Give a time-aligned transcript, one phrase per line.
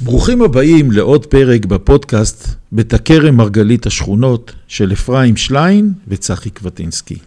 [0.00, 7.18] ברוכים הבאים לעוד פרק בפודקאסט בתכרם מרגלית השכונות של אפרים שליין וצחי קבטינסקי.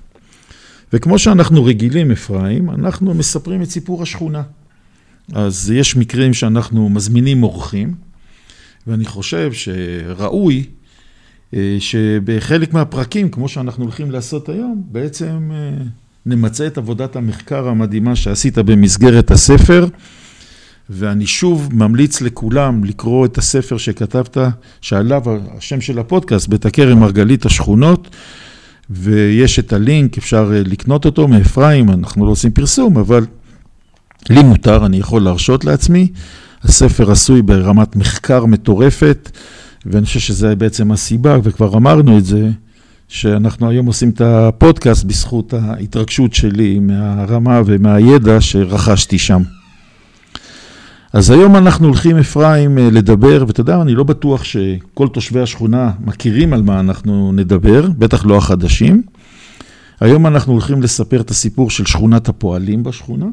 [0.93, 4.41] וכמו שאנחנו רגילים, אפרים, אנחנו מספרים את סיפור השכונה.
[5.33, 7.93] אז יש מקרים שאנחנו מזמינים אורחים,
[8.87, 10.65] ואני חושב שראוי
[11.53, 15.83] אה, שבחלק מהפרקים, כמו שאנחנו הולכים לעשות היום, בעצם אה,
[16.25, 19.87] נמצה את עבודת המחקר המדהימה שעשית במסגרת הספר.
[20.89, 24.37] ואני שוב ממליץ לכולם לקרוא את הספר שכתבת,
[24.81, 25.23] שעליו
[25.57, 28.09] השם של הפודקאסט, בית הכרם מרגלית השכונות,
[28.89, 33.25] ויש את הלינק, אפשר אה, לקנות אותו מאפרים, אנחנו לא עושים פרסום, אבל
[34.29, 36.07] לי מותר, אני יכול להרשות לעצמי.
[36.63, 39.31] הספר עשוי ברמת מחקר מטורפת,
[39.85, 42.49] ואני חושב שזה בעצם הסיבה, וכבר אמרנו את זה,
[43.07, 49.41] שאנחנו היום עושים את הפודקאסט בזכות ההתרגשות שלי מהרמה ומהידע שרכשתי שם.
[51.13, 55.91] אז היום אנחנו הולכים, אפרים, אה, לדבר, ואתה יודע, אני לא בטוח שכל תושבי השכונה
[56.05, 59.03] מכירים על מה אנחנו נדבר, בטח לא החדשים.
[59.99, 63.25] היום אנחנו הולכים לספר את הסיפור של שכונת הפועלים בשכונה.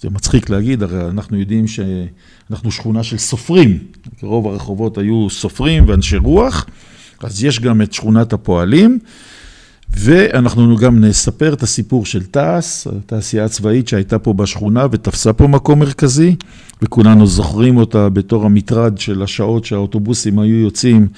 [0.00, 3.78] זה מצחיק להגיד, הרי אנחנו יודעים שאנחנו שכונה של סופרים.
[4.22, 6.66] רוב הרחובות היו סופרים ואנשי רוח,
[7.20, 8.98] אז יש גם את שכונת הפועלים.
[9.96, 15.78] ואנחנו גם נספר את הסיפור של תעש, התעשייה הצבאית שהייתה פה בשכונה ותפסה פה מקום
[15.78, 16.36] מרכזי,
[16.82, 21.08] וכולנו זוכרים אותה בתור המטרד של השעות שהאוטובוסים היו יוצאים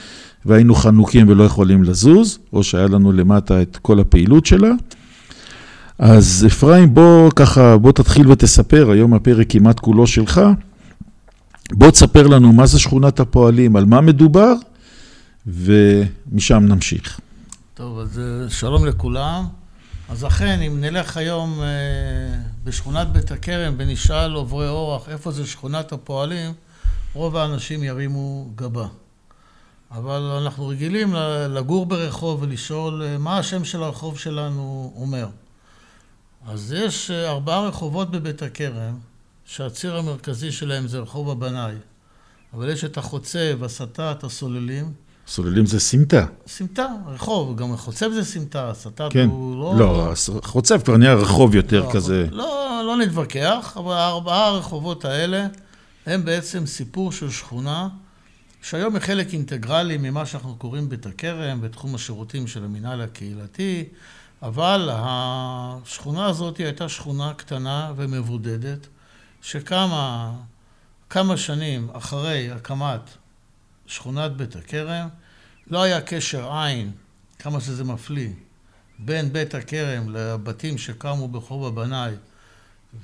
[0.46, 4.72] והיינו חנוקים ולא יכולים לזוז, או שהיה לנו למטה את כל הפעילות שלה.
[5.98, 10.40] אז אפרים, בוא ככה, בוא תתחיל ותספר, היום הפרק כמעט כולו שלך.
[11.72, 14.54] בוא תספר לנו מה זה שכונת הפועלים, על מה מדובר,
[15.46, 17.20] ומשם נמשיך.
[17.76, 19.46] טוב, אז אה, שלום לכולם.
[20.08, 21.66] אז אכן, אם נלך היום אה,
[22.64, 26.52] בשכונת בית הכרם ונשאל עוברי אורח איפה זה שכונת הפועלים,
[27.14, 28.86] רוב האנשים ירימו גבה.
[29.90, 31.14] אבל אנחנו רגילים
[31.50, 35.26] לגור ברחוב ולשאול אה, מה השם של הרחוב שלנו אומר.
[36.46, 38.98] אז יש ארבעה רחובות בבית הכרם,
[39.44, 41.74] שהציר המרכזי שלהם זה רחוב הבנאי.
[42.54, 44.92] אבל יש את החוצב, הסטת, הסוללים,
[45.26, 46.26] סוללים זה סמטה.
[46.46, 49.28] סמטה, רחוב, גם חוצב זה סמטה, סטט כן.
[49.28, 49.78] הוא לא...
[49.78, 50.12] לא,
[50.44, 52.26] חוצב כבר נהיה רחוב יותר לא, כזה.
[52.30, 55.46] לא, לא נתווכח, אבל הארבעה הרחובות האלה
[56.06, 57.88] הם בעצם סיפור של שכונה,
[58.62, 63.84] שהיום היא חלק אינטגרלי ממה שאנחנו קוראים בית הכרם, בתחום השירותים של המינהל הקהילתי,
[64.42, 68.86] אבל השכונה הזאת הייתה שכונה קטנה ומבודדת,
[69.42, 70.32] שקמה
[71.10, 73.00] כמה שנים אחרי הקמת
[73.86, 75.08] שכונת בית הכרם,
[75.70, 76.90] לא היה קשר עין,
[77.38, 78.28] כמה שזה מפליא,
[78.98, 82.12] בין בית הכרם לבתים שקמו ברחוב הבנאי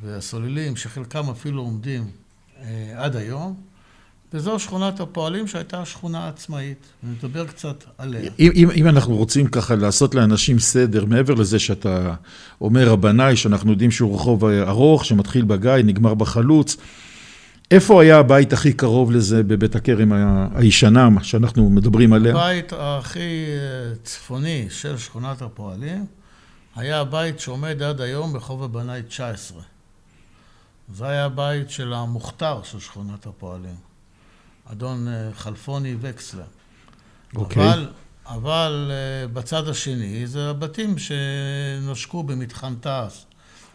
[0.03, 2.11] והסוללים, שחלקם אפילו עומדים
[2.63, 3.71] אה, עד היום.
[4.33, 6.87] וזו שכונת הפועלים שהייתה שכונה עצמאית.
[7.03, 8.31] נדבר קצת עליה.
[8.39, 12.15] אם, אם, אם אנחנו רוצים ככה לעשות לאנשים סדר, מעבר לזה שאתה
[12.61, 16.77] אומר הבנאי, שאנחנו יודעים שהוא רחוב ארוך, שמתחיל בגיא, נגמר בחלוץ,
[17.71, 20.13] איפה היה הבית הכי קרוב לזה בבית הכרם
[20.55, 22.33] הישנה, שאנחנו מדברים עליה?
[22.33, 26.07] הבית הכי אה, צפוני של שכונת הפועלים
[26.77, 29.63] היה הבית שעומד עד היום בחוב הבנאי 19.
[30.95, 33.77] זה היה הבית של המוכתר של שכונת הפועלים,
[34.73, 36.45] אדון אה, חלפוני וקסלר.
[37.37, 37.69] אוקיי.
[37.69, 37.89] אבל,
[38.27, 43.25] אבל אה, בצד השני זה הבתים שנושקו במתחם תעש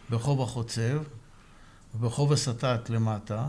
[0.09, 0.97] ברחוב החוצב,
[1.95, 3.45] וברחוב הסטת למטה.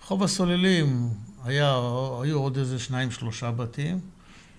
[0.00, 1.08] וברחוב הסוללים
[1.44, 1.74] היה,
[2.22, 4.00] היו עוד איזה שניים שלושה בתים.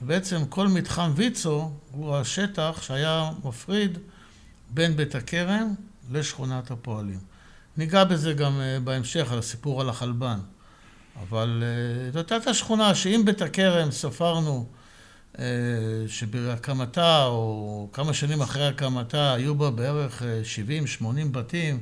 [0.01, 3.97] בעצם כל מתחם ויצו הוא השטח שהיה מפריד
[4.69, 5.73] בין בית הכרם
[6.11, 7.19] לשכונת הפועלים.
[7.77, 10.39] ניגע בזה גם אה, בהמשך, על הסיפור על החלבן.
[11.21, 14.67] אבל אה, זאת הייתה שכונה שאם בית הכרם ספרנו
[15.39, 15.45] אה,
[16.07, 20.21] שבהקמתה, או כמה שנים אחרי הקמתה, היו בה בערך
[21.01, 21.79] 70-80 בתים,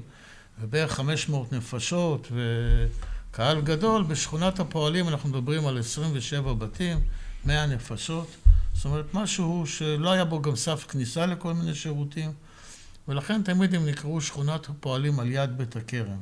[0.62, 6.98] ובערך 500 נפשות וקהל גדול, בשכונת הפועלים אנחנו מדברים על 27 בתים,
[7.46, 8.28] 100 נפשות.
[8.74, 12.32] זאת אומרת, משהו שלא היה בו גם סף כניסה לכל מיני שירותים,
[13.08, 16.18] ולכן תמיד הם נקראו שכונת הפועלים על יד בית הכרם.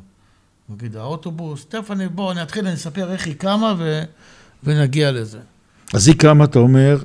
[0.69, 4.03] נגיד האוטובוס, תכף אני, בוא, אני אתחיל, אני אספר איך היא קמה ו,
[4.63, 5.39] ונגיע לזה.
[5.93, 6.97] אז היא קמה, אתה אומר,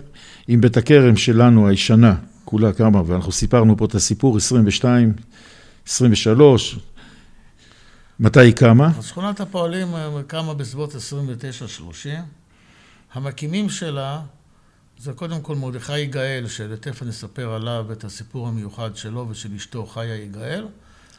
[0.49, 2.15] עם בית הכרם שלנו, הישנה,
[2.45, 5.13] כולה קמה, ואנחנו סיפרנו פה את הסיפור, 22,
[5.87, 6.79] 23,
[8.21, 8.91] מתי היא קמה?
[8.99, 10.97] אז שכונת הפועלים אה, קמה בסביבות 29-30.
[13.15, 14.21] המקימים שלה
[14.99, 20.17] זה קודם כל מרדכי יגאל, שלתכף נספר עליו את הסיפור המיוחד שלו ושל אשתו חיה
[20.17, 20.67] יגאל,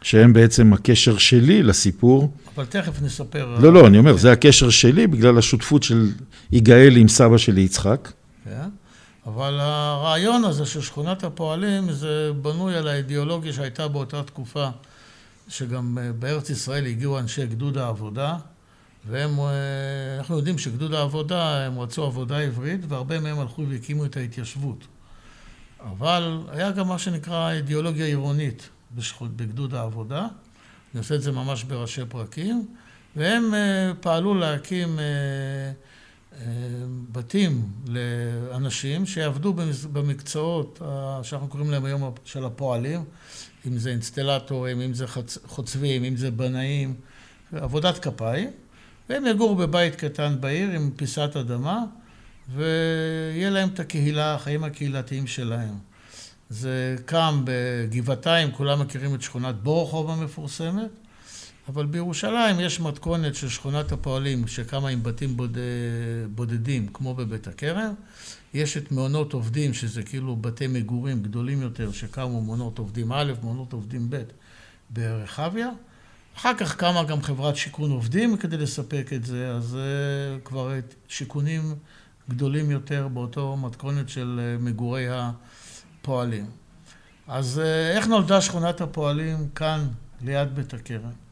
[0.01, 2.31] שהם בעצם הקשר שלי לסיפור.
[2.55, 3.57] אבל תכף נספר.
[3.59, 6.11] לא, לא, אני אומר, זה הקשר שלי בגלל השותפות של
[6.51, 8.11] יגאל עם סבא שלי יצחק.
[8.45, 8.69] כן,
[9.25, 14.69] אבל הרעיון הזה של שכונת הפועלים זה בנוי על האידיאולוגיה שהייתה באותה תקופה,
[15.47, 18.37] שגם אה, בארץ ישראל הגיעו אנשי גדוד העבודה,
[19.07, 19.45] והם, אה,
[20.17, 24.87] אנחנו יודעים שגדוד העבודה, הם רצו עבודה עברית, והרבה מהם הלכו והקימו את ההתיישבות.
[25.79, 28.69] אבל היה גם מה שנקרא אידיאולוגיה עירונית
[29.21, 30.21] בגדוד העבודה,
[30.93, 32.67] אני עושה את זה ממש בראשי פרקים,
[33.15, 34.99] והם אה, פעלו להקים
[37.11, 39.53] בתים לאנשים שיעבדו
[39.93, 40.81] במקצועות
[41.23, 43.03] שאנחנו קוראים להם היום של הפועלים,
[43.67, 45.05] אם זה אינסטלטורים, אם זה
[45.45, 46.93] חוצבים, אם זה בנאים,
[47.51, 48.49] עבודת כפיים,
[49.09, 51.83] והם יגורו בבית קטן בעיר עם פיסת אדמה,
[52.55, 55.73] ויהיה להם את הקהילה, החיים הקהילתיים שלהם.
[56.49, 60.89] זה קם בגבעתיים, כולם מכירים את שכונת בורוכוב המפורסמת,
[61.69, 65.57] אבל בירושלים יש מתכונת של שכונת הפועלים שקמה עם בתים בוד...
[66.35, 67.93] בודדים, כמו בבית הכרם.
[68.53, 73.73] יש את מעונות עובדים, שזה כאילו בתי מגורים גדולים יותר, שקמו מעונות עובדים א', מעונות
[73.73, 74.23] עובדים ב',
[74.89, 75.69] ברחביה.
[76.37, 80.73] אחר כך קמה גם חברת שיכון עובדים כדי לספק את זה, אז זה כבר
[81.07, 81.75] שיכונים
[82.29, 86.45] גדולים יותר באותו מתכונת של אה, מגורי הפועלים.
[87.27, 89.87] אז אה, איך נולדה שכונת הפועלים כאן,
[90.21, 91.24] ליד בית הכרם?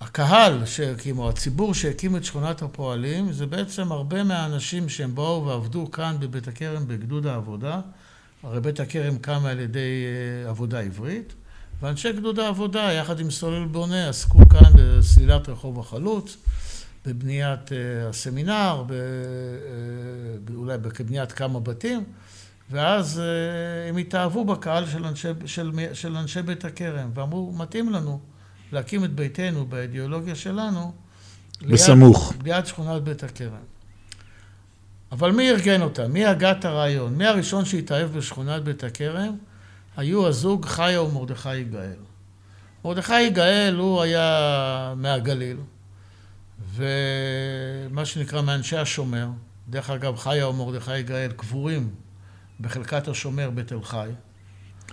[0.00, 6.16] הקהל שהקימו, הציבור שהקים את שכונת הפועלים, זה בעצם הרבה מהאנשים שהם באו ועבדו כאן
[6.20, 7.80] בבית הכרם בגדוד העבודה.
[8.42, 10.04] הרי בית הכרם קם על ידי
[10.44, 11.32] אה, עבודה עברית,
[11.80, 16.36] ואנשי גדוד העבודה, יחד עם סולל בונה, עסקו כאן בסלילת רחוב החלוץ,
[17.06, 18.96] בבניית אה, הסמינר, אה,
[20.54, 22.04] אולי בבניית כמה בתים,
[22.70, 23.22] ואז
[23.88, 28.29] הם התאהבו בקהל של אנשי, של, של אנשי בית הכרם, ואמרו, מתאים לנו.
[28.72, 30.92] להקים את ביתנו באידיאולוגיה שלנו.
[31.62, 32.32] בסמוך.
[32.32, 33.52] ליד, ליד שכונת בית הכרם.
[35.12, 36.08] אבל מי ארגן אותה?
[36.08, 37.14] מי הגה את הרעיון?
[37.14, 39.36] מי הראשון שהתאהב בשכונת בית הכרם?
[39.96, 41.96] היו הזוג חיה ומרדכי יגאל.
[42.84, 45.56] מרדכי יגאל הוא היה מהגליל,
[46.74, 49.28] ומה שנקרא מאנשי השומר.
[49.68, 51.90] דרך אגב, חיה ומרדכי יגאל קבורים
[52.60, 54.10] בחלקת השומר בתל חי.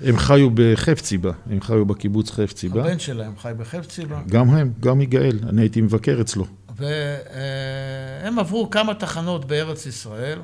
[0.04, 2.82] הם חיו בחפציבה, הם חיו בקיבוץ חפציבה.
[2.82, 4.22] הבן שלהם חי בחפציבה.
[4.28, 6.46] גם הם, גם יגאל, אני הייתי מבקר אצלו.
[6.76, 10.40] והם עברו כמה תחנות בארץ ישראל,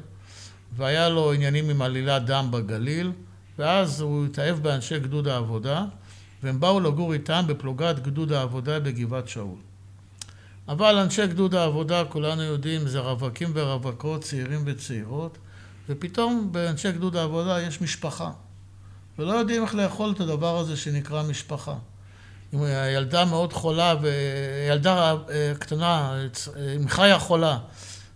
[0.75, 3.11] והיה לו עניינים עם עלילת דם בגליל,
[3.59, 5.85] ואז הוא התאהב באנשי גדוד העבודה,
[6.43, 9.57] והם באו לגור איתם בפלוגת גדוד העבודה בגבעת שאול.
[10.67, 15.37] אבל אנשי גדוד העבודה, כולנו יודעים, זה רווקים ורווקות, צעירים וצעירות,
[15.89, 18.31] ופתאום באנשי גדוד העבודה יש משפחה.
[19.19, 21.75] ולא יודעים איך לאכול את הדבר הזה שנקרא משפחה.
[22.53, 26.15] אם הילדה מאוד חולה, וילדה אה, קטנה,
[26.75, 27.57] אם חיה חולה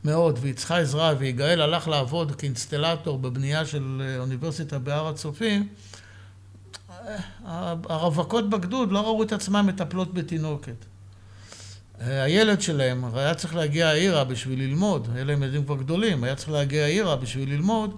[0.04, 5.68] מאוד, והיא צריכה עזרה, ויגאל הלך לעבוד כאינסטלטור בבנייה של אה, אוניברסיטה בהר הצופים,
[6.90, 10.86] אה, הרווקות בגדוד לא ראו את עצמן מטפלות בתינוקת.
[12.00, 16.50] הילד שלהם היה צריך להגיע העירה בשביל ללמוד, אלה הם ילדים כבר גדולים, היה צריך
[16.50, 17.98] להגיע העירה בשביל ללמוד,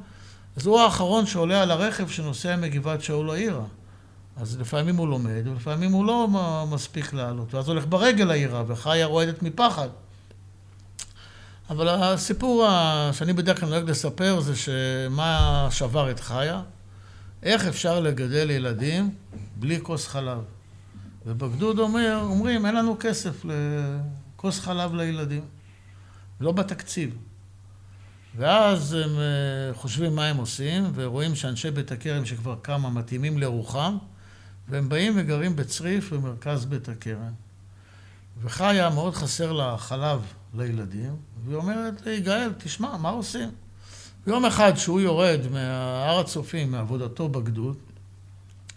[0.55, 3.65] אז הוא האחרון שעולה על הרכב שנוסע מגבעת שאול לעירה.
[4.37, 6.27] אז לפעמים הוא לומד, ולפעמים הוא לא
[6.71, 9.87] מספיק לעלות, ואז הולך ברגל לעירה, וחיה רועדת מפחד.
[11.69, 12.67] אבל הסיפור
[13.11, 16.61] שאני בדרך כלל נוהג לספר זה שמה שבר את חיה,
[17.43, 19.15] איך אפשר לגדל ילדים
[19.55, 20.39] בלי כוס חלב.
[21.25, 25.45] ובגדוד אומר, אומרים, אין לנו כסף לכוס חלב לילדים,
[26.39, 27.17] לא בתקציב.
[28.37, 33.97] ואז הם אה, חושבים מה הם עושים, ורואים שאנשי בית הכרם שכבר כמה מתאימים לרוחם,
[34.69, 37.31] והם באים וגרים בצריף במרכז בית הכרם.
[38.41, 40.21] וחיה מאוד חסר לה חלב
[40.57, 43.49] לילדים, והיא אומרת ליגאל, תשמע, מה עושים?
[44.27, 47.77] יום אחד שהוא יורד מהר הצופים, מעבודתו בגדוד,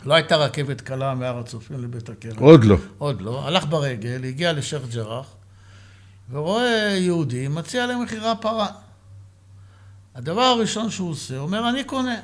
[0.04, 2.38] לא הייתה רכבת קלה מהר הצופים לבית הכרם.
[2.38, 2.76] עוד לא.
[2.98, 3.46] עוד לא.
[3.46, 5.26] הלך ברגל, הגיע לשייח' ג'ראח,
[6.30, 8.68] ורואה יהודי, מציע להם מכירה פרה.
[10.14, 12.20] הדבר הראשון שהוא עושה, הוא אומר, אני קונה.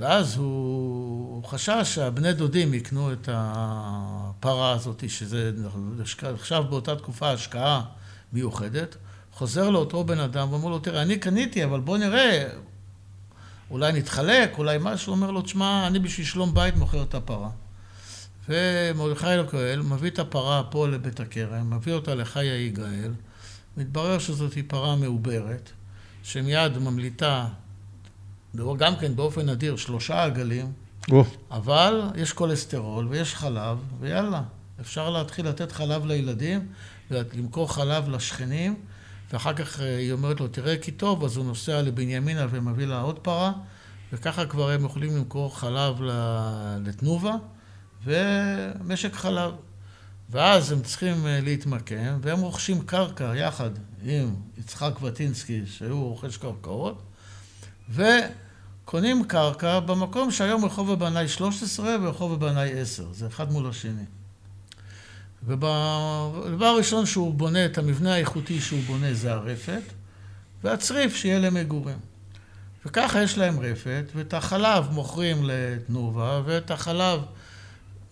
[0.00, 5.52] ואז הוא, הוא חשש שהבני דודים יקנו את הפרה הזאת, שזה
[6.22, 7.82] עכשיו באותה תקופה השקעה
[8.32, 8.96] מיוחדת.
[9.32, 12.48] חוזר לאותו בן אדם ואומר לו, תראה, אני קניתי, אבל בוא נראה,
[13.70, 15.12] אולי נתחלק, אולי משהו.
[15.12, 17.50] אומר לו, תשמע, אני בשביל שלום בית מוכר את הפרה.
[18.48, 23.12] ומרדכי אלוקואל מביא את הפרה פה לבית הכרם, מביא אותה לחיה יגאל,
[23.76, 25.70] מתברר שזאת פרה מעוברת.
[26.22, 27.46] שמיד ממליטה,
[28.78, 30.72] גם כן באופן נדיר, שלושה עגלים,
[31.10, 34.42] או, אבל יש כולסטרול ויש חלב, ויאללה,
[34.80, 36.66] אפשר להתחיל לתת חלב לילדים,
[37.10, 38.74] ולמכור חלב לשכנים,
[39.32, 43.00] ואחר כך אה, היא אומרת לו, תראה כי טוב, אז הוא נוסע לבנימינה ומביא לה
[43.00, 43.52] עוד פרה,
[44.12, 46.00] וככה כבר הם יכולים למכור חלב
[46.84, 47.34] לתנובה,
[48.04, 49.52] ומשק חלב.
[50.30, 53.70] ואז הם צריכים אה, להתמקם, והם רוכשים קרקע יחד
[54.04, 57.02] עם יצחק וטינסקי, שהוא רוכש קרקעות,
[57.90, 64.04] וקונים קרקע במקום שהיום רחוב הבנאי 13 ורחוב הבנאי 10, זה אחד מול השני.
[65.46, 69.82] ובדבר הראשון שהוא בונה, את המבנה האיכותי שהוא בונה זה הרפת,
[70.64, 71.98] והצריף שיהיה למגורים.
[72.86, 77.20] וככה יש להם רפת, ואת החלב מוכרים לתנובה, ואת החלב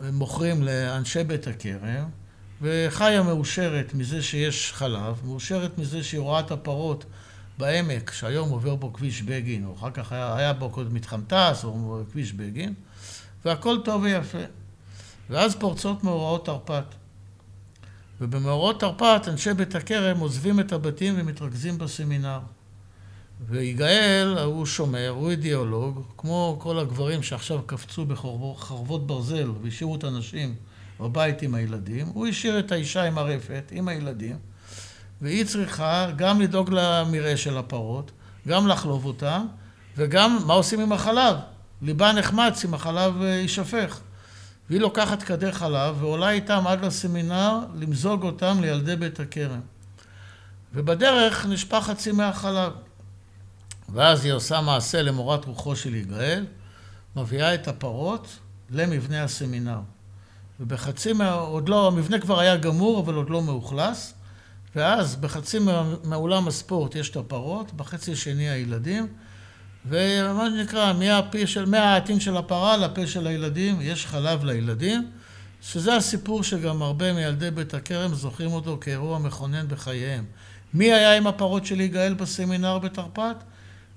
[0.00, 2.08] מוכרים לאנשי בית הכרם,
[2.62, 7.04] וחיה מאושרת מזה שיש חלב, מאושרת מזה שהיא רואה את הפרות
[7.58, 11.64] בעמק, שהיום עובר בו כביש בגין, או אחר כך היה, היה בו קודם מתחם תעש,
[11.64, 12.74] או כביש בגין,
[13.44, 14.38] והכל טוב ויפה.
[15.30, 16.94] ואז פורצות מאורעות תרפ"ט.
[18.20, 22.40] ובמאורעות תרפ"ט אנשי בית הכרם עוזבים את הבתים ומתרכזים בסמינר.
[23.40, 30.54] ויגאל, הוא שומר, הוא אידיאולוג, כמו כל הגברים שעכשיו קפצו בחרבות ברזל והשאירו את הנשים
[31.00, 34.36] בבית עם הילדים, הוא השאיר את האישה עם הרפת, עם הילדים,
[35.20, 38.10] והיא צריכה גם לדאוג למרעה של הפרות,
[38.48, 39.46] גם לחלוב אותם,
[39.96, 41.36] וגם מה עושים עם החלב?
[41.82, 44.00] ליבה נחמץ אם החלב אה, יישפך.
[44.70, 49.60] והיא לוקחת כדי חלב ועולה איתם עד לסמינר למזוג אותם לילדי בית הכרם.
[50.74, 52.72] ובדרך נשפך חצי מהחלב.
[53.92, 56.46] ואז היא עושה מעשה למורת רוחו של יגאל,
[57.16, 58.38] מביאה את הפרות
[58.70, 59.80] למבנה הסמינר.
[60.60, 61.32] ובחצי מה...
[61.32, 64.14] עוד לא, המבנה כבר היה גמור, אבל עוד לא מאוכלס,
[64.76, 65.58] ואז בחצי
[66.04, 69.06] מאולם הספורט יש את הפרות, בחצי השני הילדים,
[69.88, 75.10] ומה שנקרא, מהפה של, מהעטין של הפרה לפה של הילדים, יש חלב לילדים,
[75.62, 80.24] שזה הסיפור שגם הרבה מילדי בית הכרם זוכרים אותו כאירוע מכונן בחייהם.
[80.74, 83.44] מי היה עם הפרות של יגאל בסמינר בתרפ"ט?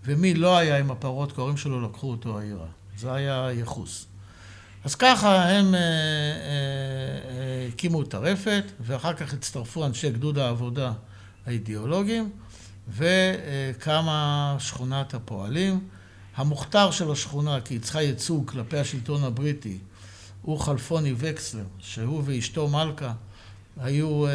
[0.06, 2.68] ומי לא היה עם הפרות, כי ההורים שלו לקחו אותו העירה.
[2.98, 4.06] זה היה ייחוס.
[4.84, 5.86] אז ככה הם אה, אה,
[7.30, 10.92] אה, הקימו את הרפת, ואחר כך הצטרפו אנשי גדוד העבודה
[11.46, 12.30] האידיאולוגיים,
[12.90, 15.80] וקמה שכונת הפועלים.
[16.36, 19.78] המוכתר של השכונה, כי היא צריכה ייצוג כלפי השלטון הבריטי,
[20.42, 23.14] הוא חלפוני וקסלר, שהוא ואשתו מלכה
[23.78, 24.26] היו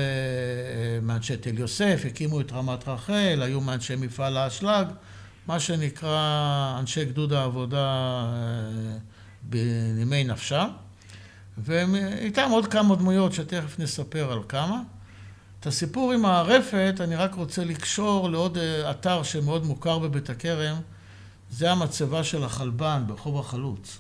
[1.02, 4.87] מאנשי תל יוסף, הקימו את רמת רחל, היו מאנשי מפעל האשלג.
[5.46, 8.96] מה שנקרא אנשי גדוד העבודה אה,
[9.42, 10.68] בנימי נפשם,
[11.58, 14.80] ואיתם עוד כמה דמויות שתכף נספר על כמה.
[15.60, 20.76] את הסיפור עם הרפת אני רק רוצה לקשור לעוד אה, אתר שמאוד מוכר בבית הכרם,
[21.50, 23.98] זה המצבה של החלבן ברחוב החלוץ.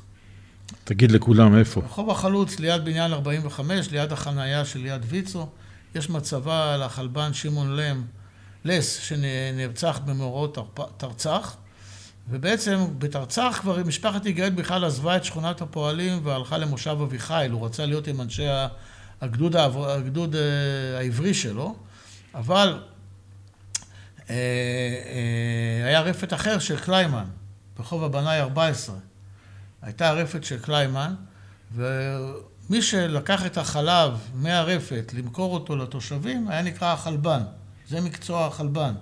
[0.84, 1.80] תגיד לכולם איפה.
[1.80, 5.48] ברחוב החלוץ, ליד בניין 45, ליד החנייה של יד ויצו,
[5.94, 8.04] יש מצבה לחלבן שמעון לם.
[8.64, 11.56] לס, שנרצח במאורעות תרצח,
[12.28, 17.86] ובעצם בתרצח כבר משפחת יגאל בכלל עזבה את שכונת הפועלים והלכה למושב אביחיל, הוא רצה
[17.86, 18.46] להיות עם אנשי
[19.20, 21.76] הגדוד, הגדוד אה, העברי שלו,
[22.34, 22.82] אבל
[24.30, 27.24] אה, אה, היה רפת אחר של קליימן,
[27.76, 28.96] ברחוב הבנאי 14.
[29.82, 31.14] הייתה רפת של קליימן,
[31.74, 37.42] ומי שלקח את החלב מהרפת למכור אותו לתושבים היה נקרא החלבן.
[37.88, 38.92] זה מקצוע החלבן.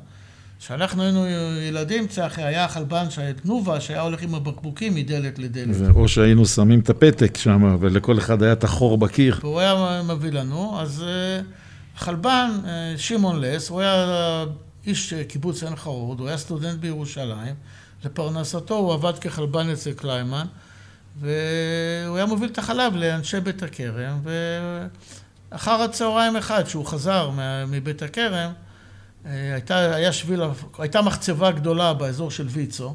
[0.63, 1.27] כשאנחנו היינו
[1.69, 5.77] ילדים, צחי, היה החלבן של תנובה, שהיה הולך עם הבקבוקים מדלת לדלת.
[5.95, 9.39] או שהיינו שמים את הפתק שם, ולכל אחד היה את החור בקיר.
[9.43, 11.05] והוא היה מביא לנו, אז
[11.97, 14.45] החלבן, אה, אה, שמעון לס, הוא היה
[14.87, 17.55] איש קיבוץ עין חרוד, הוא היה סטודנט בירושלים,
[18.05, 20.47] לפרנסתו הוא עבד כחלבן אצל קליימן,
[21.21, 24.21] והוא היה מוביל את החלב לאנשי בית הכרם,
[25.53, 27.31] ואחר הצהריים אחד, שהוא חזר
[27.69, 28.53] מבית הכרם, אה,
[29.25, 30.41] הייתה, היה שביל,
[30.79, 32.95] הייתה מחצבה גדולה באזור של ויצו,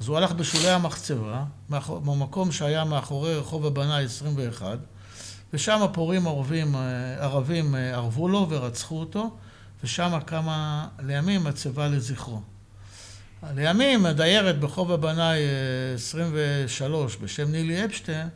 [0.00, 1.44] אז הוא הלך בשולי המחצבה,
[1.88, 4.78] במקום שהיה מאחורי רחוב הבנאי 21,
[5.52, 6.80] ושם הפורעים ערבים, אה,
[7.20, 9.30] ערבים אה, ערבו לו ורצחו אותו,
[9.84, 12.40] ושם קמה לימים מצבה לזכרו.
[13.54, 15.38] לימים הדיירת ברחוב הבנאי
[15.94, 18.28] 23 בשם נילי אפשטיין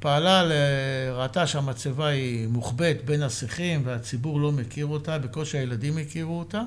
[0.00, 0.42] פעלה,
[1.12, 6.62] ראתה שהמצבה היא מוחבאת בין השיחים והציבור לא מכיר אותה, בקושי הילדים הכירו אותה,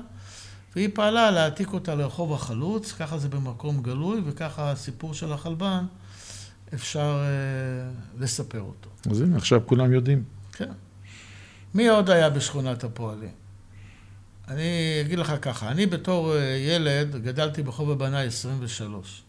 [0.76, 5.84] והיא פעלה להעתיק אותה לרחוב החלוץ, ככה זה במקום גלוי, וככה הסיפור של החלבן,
[6.74, 8.90] אפשר uh, לספר אותו.
[9.10, 10.24] אז הנה, עכשיו כולם יודעים.
[10.52, 10.72] כן.
[11.74, 13.30] מי עוד היה בשכונת הפועלים?
[14.48, 16.36] אני אגיד לך ככה, אני בתור uh,
[16.68, 19.22] ילד גדלתי ברחוב הבנאי 23.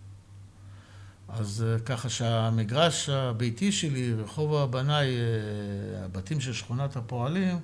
[1.39, 7.59] אז אה, ככה שהמגרש הביתי שלי, רחוב הבנאי, אה, הבתים של שכונת הפועלים,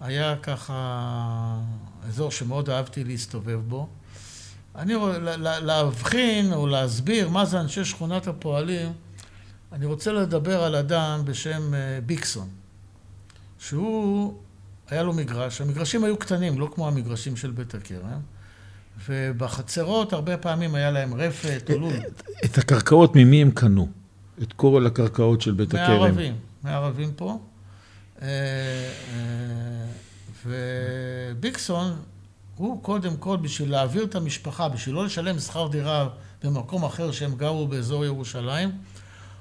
[0.00, 1.60] היה ככה
[2.08, 3.88] אזור שמאוד אהבתי להסתובב בו.
[4.76, 5.18] אני רוצה
[5.60, 8.92] להבחין או להסביר מה זה אנשי שכונת הפועלים,
[9.72, 12.48] אני רוצה לדבר על אדם בשם אה, ביקסון,
[13.58, 14.34] שהוא,
[14.88, 18.20] היה לו מגרש, המגרשים היו קטנים, לא כמו המגרשים של בית הכרם.
[19.08, 21.92] ובחצרות הרבה פעמים היה להם רפת או לול.
[22.44, 23.88] את הקרקעות ממי הם קנו?
[24.42, 26.00] את כל הקרקעות של בית הכרם?
[26.00, 27.38] מערבים, מערבים פה.
[28.22, 29.86] אה, אה,
[30.46, 31.96] וביקסון,
[32.56, 36.08] הוא קודם כל, בשביל להעביר את המשפחה, בשביל לא לשלם שכר דירה
[36.44, 38.70] במקום אחר שהם גרו באזור ירושלים,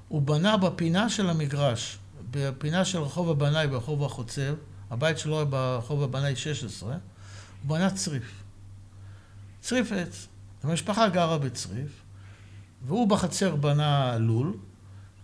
[0.07, 1.97] הוא בנה בפינה של המגרש,
[2.31, 4.53] בפינה של רחוב הבנאי ברחוב החוצב,
[4.91, 6.97] הבית שלו היה ברחוב הבנאי 16, הוא
[7.63, 8.38] בנה צריף.
[9.61, 10.27] צריף עץ.
[10.63, 12.01] המשפחה גרה בצריף,
[12.87, 14.53] והוא בחצר בנה לול,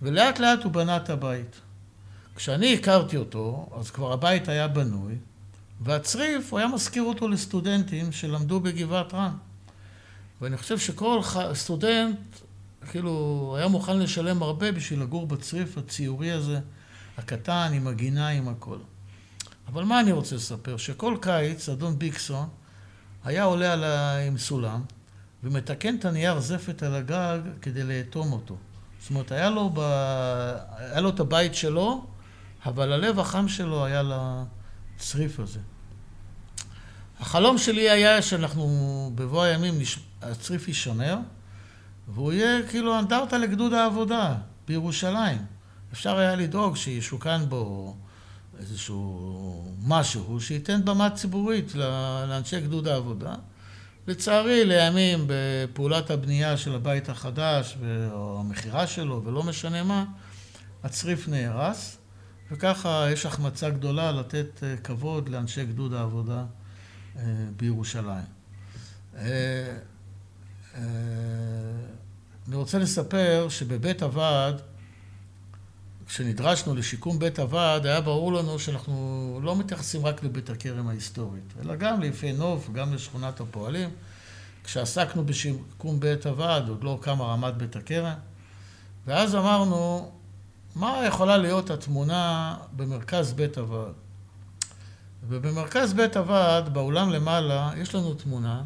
[0.01, 1.61] ולאט לאט הוא בנה את הבית.
[2.35, 5.15] כשאני הכרתי אותו, אז כבר הבית היה בנוי,
[5.81, 9.37] והצריף, הוא היה מזכיר אותו לסטודנטים שלמדו בגבעת רם.
[10.41, 11.21] ואני חושב שכל
[11.53, 12.19] סטודנט,
[12.89, 16.59] כאילו, היה מוכן לשלם הרבה בשביל לגור בצריף הציורי הזה,
[17.17, 18.77] הקטן, עם הגינה, עם הכל.
[19.67, 20.77] אבל מה אני רוצה לספר?
[20.77, 22.47] שכל קיץ, אדון ביקסון,
[23.25, 24.17] היה עולה על ה...
[24.17, 24.81] עם סולם
[25.43, 28.57] ומתקן את הנייר זפת על הגג כדי לאטום אותו.
[28.99, 29.79] זאת אומרת, היה לו, ב...
[30.77, 32.05] היה לו את הבית שלו,
[32.65, 35.59] אבל הלב החם שלו היה לצריף הזה.
[37.19, 39.73] החלום שלי היה שאנחנו בבוא הימים,
[40.21, 41.17] הצריף יישמר,
[42.07, 44.35] והוא יהיה כאילו אנדרטה לגדוד העבודה
[44.67, 45.37] בירושלים.
[45.93, 47.95] אפשר היה לדאוג שישוכן בו
[48.59, 53.35] איזשהו משהו שייתן במה ציבורית לאנשי גדוד העבודה.
[54.07, 57.77] לצערי, לימים בפעולת הבנייה של הבית החדש
[58.11, 60.05] או המכירה שלו ולא משנה מה,
[60.83, 61.97] הצריף נהרס,
[62.51, 66.45] וככה יש החמצה גדולה לתת אה, כבוד לאנשי גדוד העבודה
[67.17, 67.23] אה,
[67.57, 68.25] בירושלים.
[69.17, 69.77] אה,
[72.47, 74.61] אני רוצה לספר שבבית הוועד
[76.07, 81.75] כשנדרשנו לשיקום בית הוועד, היה ברור לנו שאנחנו לא מתייחסים רק לבית הכרם ההיסטורית, אלא
[81.75, 83.89] גם ליפי נוף, גם לשכונת הפועלים.
[84.63, 88.13] כשעסקנו בשיקום בית הוועד, עוד לא קמה רמת בית הכרם,
[89.07, 90.11] ואז אמרנו,
[90.75, 93.93] מה יכולה להיות התמונה במרכז בית הוועד?
[95.27, 98.63] ובמרכז בית הוועד, באולם למעלה, יש לנו תמונה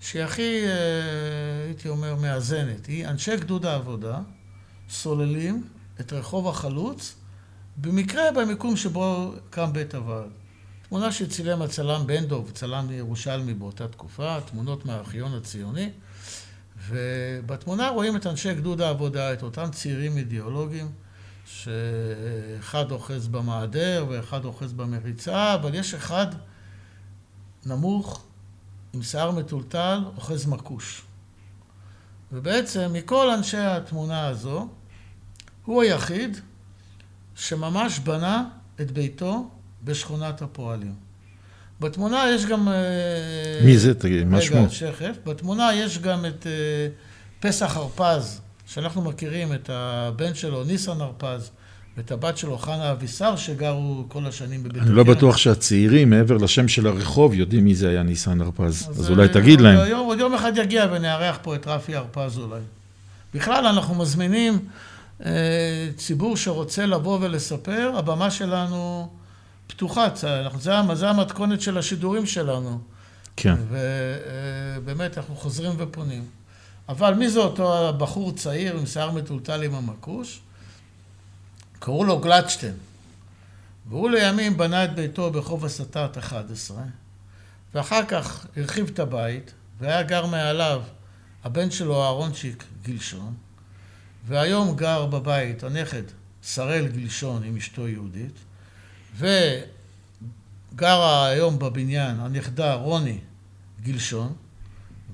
[0.00, 2.86] שהיא הכי, אה, הייתי אומר, מאזנת.
[2.86, 4.18] היא אנשי גדוד העבודה,
[4.90, 5.68] סוללים
[6.00, 7.14] את רחוב החלוץ,
[7.76, 10.30] במקרה במיקום שבו קם בית הוועד.
[10.88, 15.90] תמונה שצילם הצלם בנדוב, צלם ירושלמי באותה תקופה, תמונות מהארכיון הציוני,
[16.88, 20.88] ובתמונה רואים את אנשי גדוד העבודה, את אותם צעירים אידיאולוגיים,
[21.46, 26.26] שאחד אוחז במעדר ואחד אוחז במריצה, אבל יש אחד
[27.66, 28.24] נמוך,
[28.92, 31.02] עם שיער מטולטל, אוחז מכוש.
[32.32, 34.68] ובעצם מכל אנשי התמונה הזו,
[35.64, 36.36] הוא היחיד
[37.36, 38.44] שממש בנה
[38.80, 39.48] את ביתו
[39.84, 40.94] בשכונת הפועלים.
[41.80, 42.68] בתמונה יש גם...
[42.68, 42.74] אה,
[43.64, 43.94] מי זה?
[43.94, 44.60] תגיד, מה שמו?
[44.60, 45.16] רגע, שכף.
[45.26, 46.52] בתמונה יש גם את אה,
[47.40, 51.50] פסח הרפז, שאנחנו מכירים את הבן שלו, ניסן הרפז,
[51.96, 54.86] ואת הבת שלו, חנה אבישר, שגרו כל השנים בבית הכרם.
[54.86, 58.88] אני לא בטוח שהצעירים, מעבר לשם של הרחוב, יודעים מי זה היה ניסן הרפז.
[58.90, 59.96] אז, אז אולי תגיד להם.
[59.96, 62.60] עוד יום אחד יגיע ונארח פה את רפי הרפז אולי.
[63.34, 64.58] בכלל, אנחנו מזמינים...
[65.24, 69.10] אה, ציבור שרוצה לבוא ולספר, הבמה שלנו
[69.66, 72.80] פתוחה, אנחנו, זה, זה המתכונת של השידורים שלנו.
[73.36, 73.54] כן.
[73.68, 76.24] ובאמת, אנחנו חוזרים ופונים.
[76.88, 80.40] אבל מי זה אותו בחור צעיר עם שיער מטולטל עם המכוש?
[81.78, 82.74] קראו לו גלדשטיין.
[83.88, 86.82] והוא לימים בנה את ביתו ברחוב הסטת 11,
[87.74, 90.82] ואחר כך הרחיב את הבית, והיה גר מעליו
[91.44, 93.34] הבן שלו אהרונצ'יק גילשון,
[94.26, 96.02] והיום גר בבית הנכד
[96.42, 98.38] שראל גלשון עם אשתו יהודית,
[100.72, 103.18] וגרה היום בבניין הנכדה רוני
[103.82, 104.32] גלשון,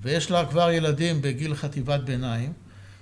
[0.02, 2.52] ויש לה כבר ילדים בגיל חטיבת ביניים.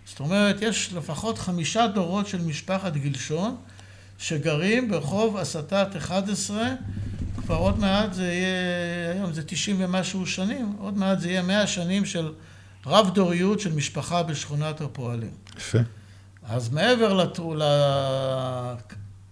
[0.06, 3.56] זאת אומרת, יש לפחות חמישה דורות של משפחת גלשון
[4.18, 6.68] שגרים ברחוב הסטת 11,
[7.36, 11.66] כבר עוד מעט זה יהיה, היום זה 90 ומשהו שנים, עוד מעט זה יהיה 100
[11.66, 12.32] שנים של
[12.86, 15.30] רב דוריות של משפחה בשכונת הפועלים.
[15.56, 15.78] יפה.
[16.48, 17.62] אז מעבר לטרול...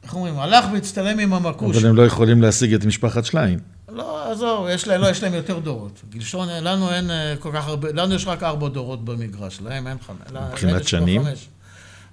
[0.02, 0.38] איך אומרים?
[0.38, 1.76] הלך והצטלם עם המכוש.
[1.76, 3.58] אבל הם לא יכולים להשיג את משפחת שליין.
[3.88, 6.00] לא, עזוב, יש להם, לא, יש להם יותר דורות.
[6.10, 9.96] גלשון, לנו אין אה, כל כך הרבה, לנו יש רק ארבע דורות במגרש, להם אין
[10.06, 10.42] חמש.
[10.50, 11.22] מבחינת שנים?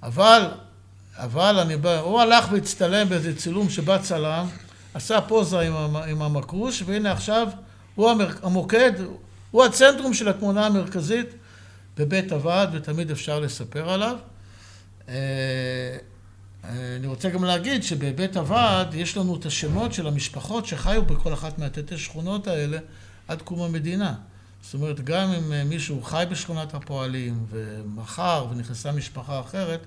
[0.03, 0.47] אבל,
[1.17, 4.45] אבל אני בא, הוא הלך והצטלם באיזה צילום שבא צלם,
[4.93, 7.47] עשה פוזה עם, עם המקרוש, והנה עכשיו
[7.95, 8.91] הוא המר, המוקד,
[9.51, 11.27] הוא הצנטרום של התמונה המרכזית
[11.97, 14.15] בבית הוועד, ותמיד אפשר לספר עליו.
[15.09, 15.97] אה,
[16.63, 21.59] אני רוצה גם להגיד שבבית הוועד יש לנו את השמות של המשפחות שחיו בכל אחת
[21.59, 22.77] מהתתי שכונות האלה
[23.27, 24.15] עד קום המדינה.
[24.61, 29.79] זאת אומרת, גם אם אה, מישהו חי בשכונת הפועלים ומכר ונכנסה משפחה אחרת,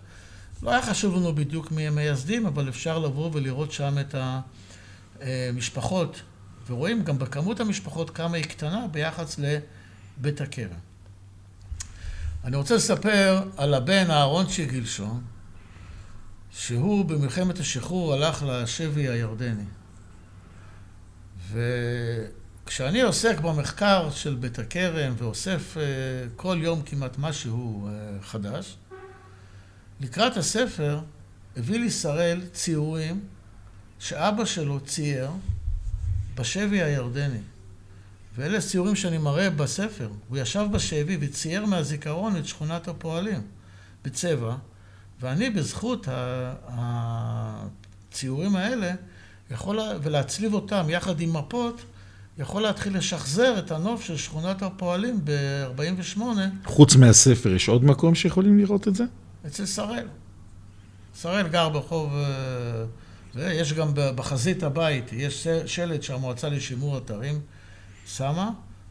[0.62, 4.14] לא היה חשוב לנו בדיוק מי המייסדים, אבל אפשר לבוא ולראות שם את
[5.20, 6.22] המשפחות,
[6.66, 10.85] ורואים גם בכמות המשפחות כמה היא קטנה ביחס לבית הכרם.
[12.46, 15.24] אני רוצה לספר על הבן אהרונצ'י גילשון,
[16.50, 19.64] שהוא במלחמת השחרור הלך לשבי הירדני.
[21.52, 25.82] וכשאני עוסק במחקר של בית הכרם ואוסף אה,
[26.36, 28.76] כל יום כמעט משהו אה, חדש,
[30.00, 31.00] לקראת הספר
[31.56, 33.20] הביא לי שראל ציורים
[33.98, 35.30] שאבא שלו צייר
[36.34, 37.40] בשבי הירדני.
[38.36, 40.08] ואלה ציורים שאני מראה בספר.
[40.28, 43.42] הוא ישב בשבי וצייר מהזיכרון את שכונת הפועלים
[44.04, 44.56] בצבע.
[45.20, 46.08] ואני בזכות
[46.68, 48.92] הציורים האלה,
[49.50, 51.80] יכול, ולהצליב אותם יחד עם מפות,
[52.38, 56.20] יכול להתחיל לשחזר את הנוף של שכונת הפועלים ב-48.
[56.64, 59.04] חוץ מהספר, יש עוד מקום שיכולים לראות את זה?
[59.46, 60.06] אצל שראל.
[61.14, 62.12] שראל גר ברחוב...
[62.14, 67.40] אה, יש גם בחזית הבית, יש שלט שהמועצה לשימור אתרים
[68.06, 68.50] שמה.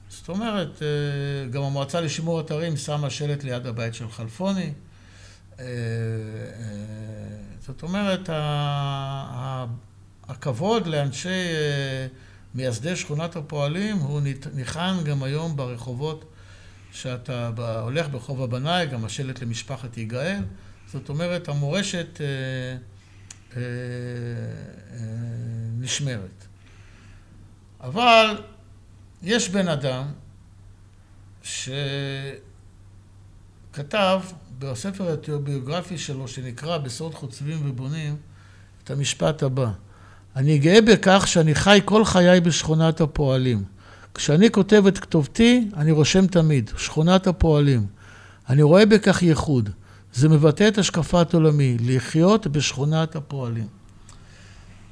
[0.09, 4.71] זאת אומרת, אה, גם המועצה לשימור אתרים שמה שלט ליד הבית של חלפוני.
[5.59, 5.65] אה, אה,
[7.59, 8.29] זאת אומרת,
[10.27, 11.43] הכבוד לאנשי
[12.55, 14.21] מייסדי שכונת הפועלים הוא
[14.53, 16.25] ניחן גם היום ברחובות
[16.91, 17.51] שאתה
[17.81, 20.39] הולך ברחוב הבנאי, גם השלט למשפחת יגאל.
[20.87, 22.21] זאת אומרת, המורשת
[25.79, 26.45] נשמרת.
[27.81, 28.35] אבל
[29.23, 30.03] יש בן אדם
[33.71, 34.21] שכתב
[34.59, 38.15] בספר הביוגרפי שלו, שנקרא בסוד חוצבים ובונים,
[38.83, 39.71] את המשפט הבא:
[40.35, 43.63] אני גאה בכך שאני חי כל חיי בשכונת הפועלים.
[44.13, 47.87] כשאני כותב את כתובתי, אני רושם תמיד, שכונת הפועלים.
[48.49, 49.69] אני רואה בכך ייחוד.
[50.13, 53.67] זה מבטא את השקפת עולמי, לחיות בשכונת הפועלים.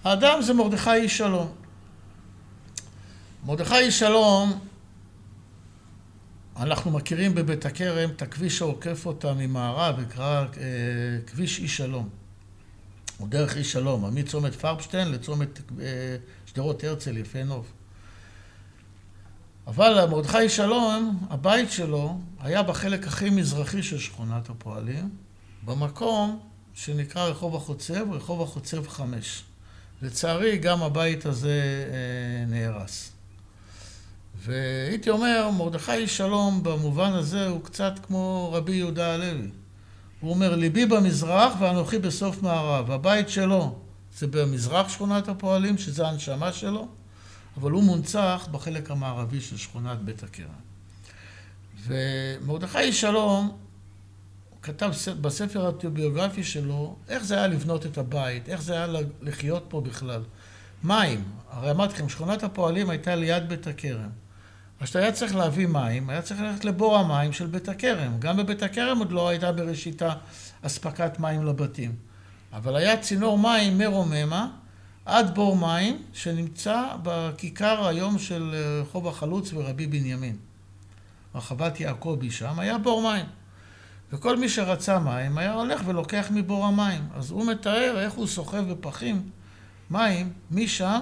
[0.04, 1.63] האדם זה מרדכי איש שלום.
[3.46, 4.60] מרדכי שלום
[6.58, 10.48] אנחנו מכירים בבית הכרם את הכביש העוקף אותה ממערב, נקרא אה,
[11.28, 12.10] כביש אי שלום,
[13.20, 15.86] או דרך אי שלום, מצומת פרבשטיין לצומת אה,
[16.46, 17.66] שדרות הרצל, יפה נוף.
[19.68, 25.10] אבל מרדכי שלום, הבית שלו היה בחלק הכי מזרחי של שכונת הפועלים,
[25.66, 26.40] במקום
[26.74, 29.44] שנקרא רחוב החוצב, רחוב החוצב חמש.
[30.02, 33.13] לצערי, גם הבית הזה אה, נהרס.
[34.46, 39.50] והייתי אומר, מרדכי שלום במובן הזה הוא קצת כמו רבי יהודה הלוי.
[40.22, 42.92] הוא אומר, ליבי במזרח ואנוכי בסוף מערב.
[42.92, 43.76] הבית שלו
[44.18, 46.88] זה במזרח שכונת הפועלים, שזה הנשמה שלו,
[47.58, 50.48] אבל הוא מונצח בחלק המערבי של שכונת בית הכרם.
[51.88, 53.58] ומרדכי שלום
[54.62, 58.88] כתב בספר הביוגרפי שלו איך זה היה לבנות את הבית, איך זה היה
[59.22, 60.22] לחיות פה בכלל.
[60.84, 64.23] מים, הרי אמרתי לכם, שכונת הפועלים הייתה ליד בית הכרם.
[64.84, 68.20] אז כשאתה היה צריך להביא מים, היה צריך ללכת לבור המים של בית הכרם.
[68.20, 70.14] גם בבית הכרם עוד לא הייתה בראשיתה
[70.62, 71.96] אספקת מים לבתים.
[72.54, 74.48] אבל היה צינור מים מרוממה
[75.06, 80.38] עד בור מים שנמצא בכיכר היום של רחוב החלוץ ורבי בנימין.
[81.36, 83.26] רחבת יעקבי שם היה בור מים.
[84.14, 87.08] וכל מי שרצה מים היה הולך ולוקח מבור המים.
[87.16, 89.30] אז הוא מתאר איך הוא סוחב בפחים
[89.90, 91.02] מים משם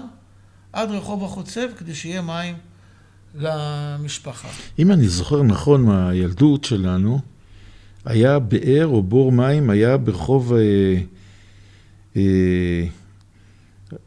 [0.73, 2.57] עד רחוב החוצב כדי שיהיה מים
[3.35, 4.47] למשפחה.
[4.79, 7.19] אם אני זוכר נכון מהילדות שלנו,
[8.05, 11.01] היה באר או בור מים, היה ברחוב, אה,
[12.15, 12.85] אה,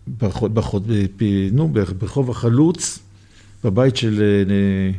[0.07, 0.87] ברחוב, ברחוב,
[1.53, 2.99] נו, ברחוב החלוץ,
[3.65, 4.99] בבית של, אה,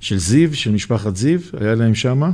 [0.00, 2.30] של זיו, של משפחת זיו, היה להם שמה.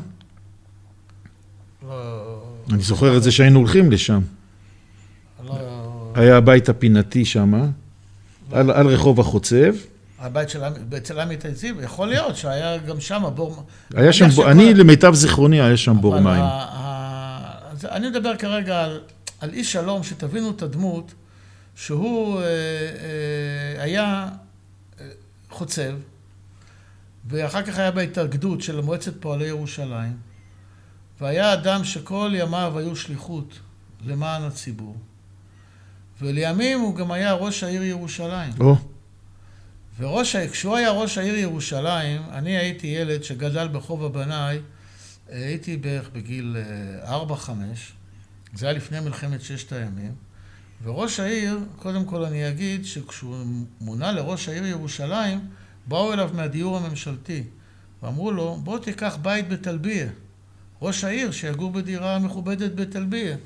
[1.89, 2.43] לא...
[2.71, 4.21] אני זוכר את זה שהיינו הולכים לשם.
[5.45, 6.13] לא...
[6.15, 7.67] היה הבית הפינתי שמה,
[8.51, 8.59] לא...
[8.59, 9.75] על, על רחוב החוצב.
[10.21, 10.63] הבית של
[10.97, 13.65] אצל עמית זיו, יכול להיות שהיה גם שם בור...
[13.95, 16.45] היה שם, בור, אני למיטב זיכרוני, היה שם בור מים.
[17.85, 19.01] אני מדבר כרגע על,
[19.41, 21.15] על איש שלום, שתבינו את הדמות,
[21.75, 24.29] שהוא אה, אה, היה
[25.51, 25.93] חוצב,
[27.29, 30.17] ואחר כך היה בהתאגדות של מועצת פועלי ירושלים,
[31.21, 33.59] והיה אדם שכל ימיו היו שליחות
[34.07, 34.97] למען הציבור.
[36.23, 38.53] ולימים הוא גם היה ראש העיר ירושלים.
[39.99, 44.59] וראש, העיר- כשהוא היה ראש העיר ירושלים, אני הייתי ילד שגדל ברחוב הבנאי,
[45.29, 46.57] הייתי בערך בגיל
[47.05, 47.51] אה, 4-5,
[48.55, 50.13] זה היה לפני מלחמת ששת הימים,
[50.83, 53.37] וראש העיר, קודם כל אני אגיד שכשהוא
[53.81, 55.41] מונה לראש העיר ירושלים,
[55.87, 57.43] באו אליו מהדיור הממשלתי,
[58.03, 60.07] ואמרו לו, בוא תיקח בית בטלביה,
[60.83, 63.37] ראש העיר שיגור בדירה מכובדת בטלביה.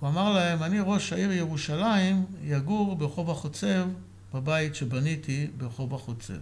[0.00, 3.86] הוא אמר להם, אני ראש העיר ירושלים, יגור ברחוב החוצב,
[4.34, 6.34] בבית שבניתי ברחוב החוצב.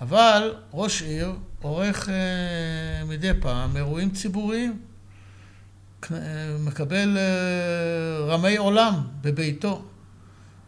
[0.00, 4.78] אבל ראש עיר עורך אה, מדי פעם אירועים ציבוריים.
[6.12, 6.18] אה,
[6.60, 9.84] מקבל אה, רמי עולם בביתו.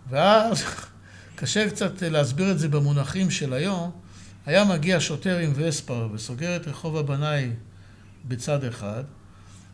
[0.09, 0.65] ואז
[1.39, 3.91] קשה קצת להסביר את זה במונחים של היום.
[4.47, 7.51] היה מגיע שוטר עם וספה וסוגר את רחוב הבנאי
[8.29, 9.05] בצד אחד,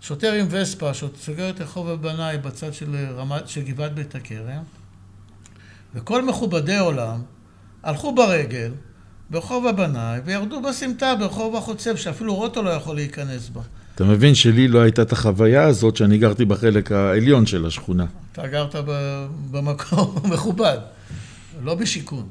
[0.00, 4.62] שוטר עם וספה שסוגר את רחוב הבנאי בצד של, רמת, של גבעת בית הכרם,
[5.94, 7.22] וכל מכובדי עולם
[7.82, 8.70] הלכו ברגל
[9.30, 13.60] ברחוב הבנאי וירדו בסמטה ברחוב החוצב, שאפילו רוטו לא יכול להיכנס בה.
[13.94, 18.06] אתה מבין שלי לא הייתה את החוויה הזאת שאני גרתי בחלק העליון של השכונה.
[18.32, 18.74] אתה גרת
[19.50, 20.78] במקום מכובד,
[21.64, 22.26] לא בשיכון.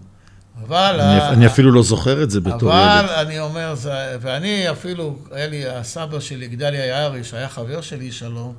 [0.68, 1.00] אבל...
[1.02, 3.10] אני, ה- אני אפילו לא זוכר את זה בתור אבל ילד.
[3.28, 8.54] אני אומר, זה, ואני אפילו, היה לי, הסבא שלי, גדליה יערי, שהיה חבר שלי שלום,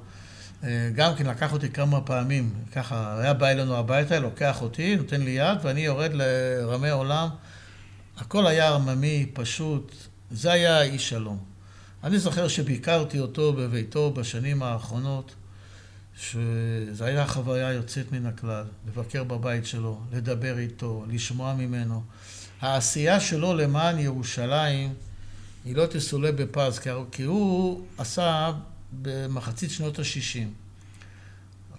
[0.95, 5.31] גם כן לקח אותי כמה פעמים, ככה, היה בא אלינו הביתה, לוקח אותי, נותן לי
[5.31, 7.29] יד, ואני יורד לרמי עולם.
[8.19, 9.95] הכל היה עממי, פשוט,
[10.31, 11.39] זה היה איש שלום.
[12.05, 15.35] אני זוכר שביקרתי אותו בביתו בשנים האחרונות,
[16.17, 22.03] שזו הייתה חוויה יוצאת מן הכלל, לבקר בבית שלו, לדבר איתו, לשמוע ממנו.
[22.61, 24.95] העשייה שלו למען ירושלים
[25.65, 26.81] היא לא תסולא בפז,
[27.13, 28.53] כי הוא עשה
[29.03, 30.49] במחצית שנות ה-60.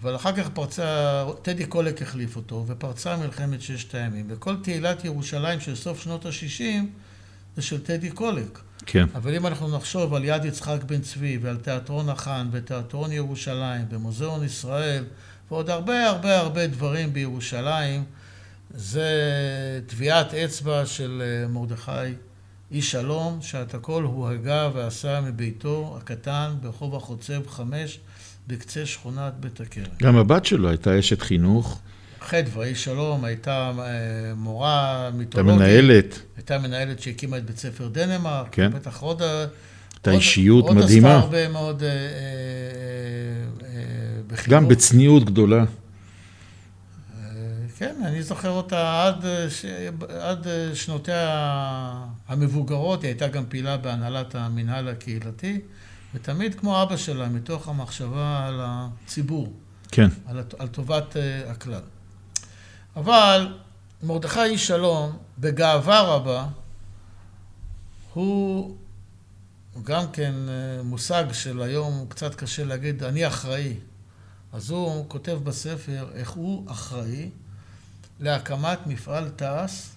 [0.01, 4.25] אבל אחר כך פרצה, טדי קולק החליף אותו, ופרצה מלחמת ששת הימים.
[4.29, 6.85] וכל תהילת ירושלים של סוף שנות ה-60
[7.55, 8.59] זה של טדי קולק.
[8.85, 9.05] כן.
[9.15, 14.43] אבל אם אנחנו נחשוב על יד יצחק בן צבי ועל תיאטרון החאן ותיאטרון ירושלים ומוזיאון
[14.43, 15.03] ישראל
[15.51, 18.03] ועוד הרבה הרבה הרבה דברים בירושלים,
[18.73, 19.09] זה
[19.87, 21.91] טביעת אצבע של אה, מרדכי
[22.73, 27.99] איש שלום, שאת הכל הוא הגה ועשה מביתו הקטן ברחוב החוצב חמש
[28.47, 29.83] בקצה שכונת בית הכרם.
[30.03, 31.79] גם הבת שלו הייתה אשת חינוך,
[32.21, 33.83] חדווה איש שלום הייתה אה,
[34.35, 35.55] מורה הייתה מיתולוגית.
[35.55, 38.47] מנהלת, הייתה מנהלת שהקימה את בית ספר דנמרק.
[38.51, 38.71] כן.
[38.73, 39.21] בטח עוד...
[39.21, 39.49] הייתה
[40.11, 41.09] עוד- אישיות עוד מדהימה.
[41.15, 41.93] עשתה הרבה מאוד אה, אה,
[43.65, 43.81] אה,
[44.27, 44.49] בחינוך.
[44.61, 45.63] גם בצניעות גדולה.
[47.83, 49.65] כן, אני זוכר אותה עד, ש...
[50.19, 55.61] עד שנותיה המבוגרות, היא הייתה גם פעילה בהנהלת המינהל הקהילתי,
[56.13, 59.53] ותמיד כמו אבא שלה, מתוך המחשבה על הציבור,
[59.91, 60.07] כן.
[60.25, 61.81] על, על טובת אה, הכלל.
[62.95, 63.57] אבל
[64.03, 66.47] מרדכי איש שלום, בגאווה רבה,
[68.13, 68.77] הוא
[69.83, 73.73] גם כן אה, מושג של היום, קצת קשה להגיד, אני אחראי.
[74.53, 77.29] אז הוא כותב בספר איך הוא אחראי
[78.19, 79.87] להקמת מפעל תעש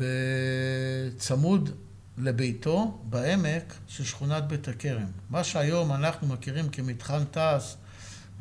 [0.00, 1.70] בצמוד
[2.18, 5.06] לביתו בעמק של שכונת בית הכרם.
[5.30, 7.74] מה שהיום אנחנו מכירים כמתחם תעש,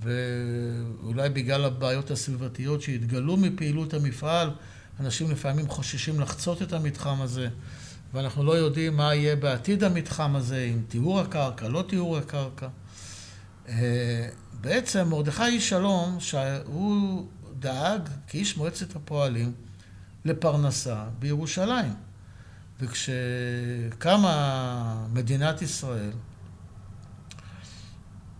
[0.02, 4.50] ואולי בגלל הבעיות הסביבתיות שהתגלו מפעילות המפעל,
[5.00, 7.50] אנשים לפעמים חוששים לחצות את המתחם הזה,
[8.14, 12.68] ואנחנו לא יודעים מה יהיה בעתיד המתחם הזה, עם טיהור הקרקע, לא טיהור הקרקע.
[13.70, 14.30] אה,
[14.62, 17.28] בעצם מרדכי איש שלום, שהוא
[17.62, 19.54] דאג כאיש מועצת הפועלים
[20.26, 21.94] לפרנסה בירושלים.
[22.80, 24.26] וכשקמה
[25.14, 26.12] מדינת ישראל,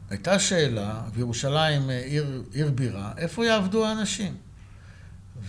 [0.10, 4.38] הייתה שאלה, וירושלים אה, עיר, עיר בירה, איפה יעבדו האנשים?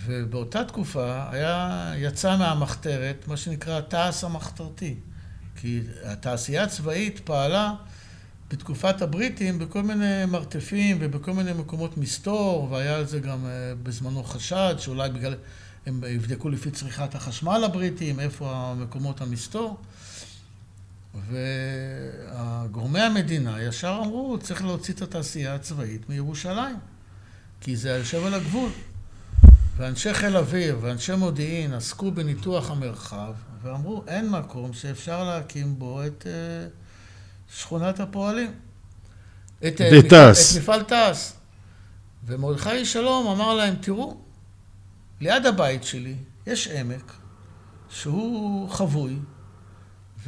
[0.05, 4.95] ובאותה תקופה היה, יצא מהמחתרת מה שנקרא התעש המחתרתי.
[5.55, 7.73] כי התעשייה הצבאית פעלה
[8.53, 13.51] בתקופת הבריטים בכל מיני מרתפים ובכל מיני מקומות מסתור, והיה על זה גם אה,
[13.83, 15.35] בזמנו חשד, שאולי בגלל...
[15.85, 19.77] הם יבדקו לפי צריכת החשמל הבריטים, איפה המקומות המסתור.
[21.29, 26.75] וגורמי המדינה ישר אמרו, צריך להוציא את התעשייה הצבאית מירושלים,
[27.61, 28.69] כי זה יושב על הגבול.
[29.77, 36.27] ואנשי חיל אוויר ואנשי מודיעין עסקו בניתוח המרחב, ואמרו, אין מקום שאפשר להקים בו את
[36.27, 36.82] אה,
[37.57, 38.51] שכונת הפועלים.
[39.67, 40.55] את, אה, את מפעל- תעש.
[40.57, 41.31] את מפעל תעש.
[42.25, 44.17] ומרדכי שלום אמר להם, תראו,
[45.21, 46.15] ליד הבית שלי
[46.47, 47.13] יש עמק
[47.89, 49.15] שהוא חבוי.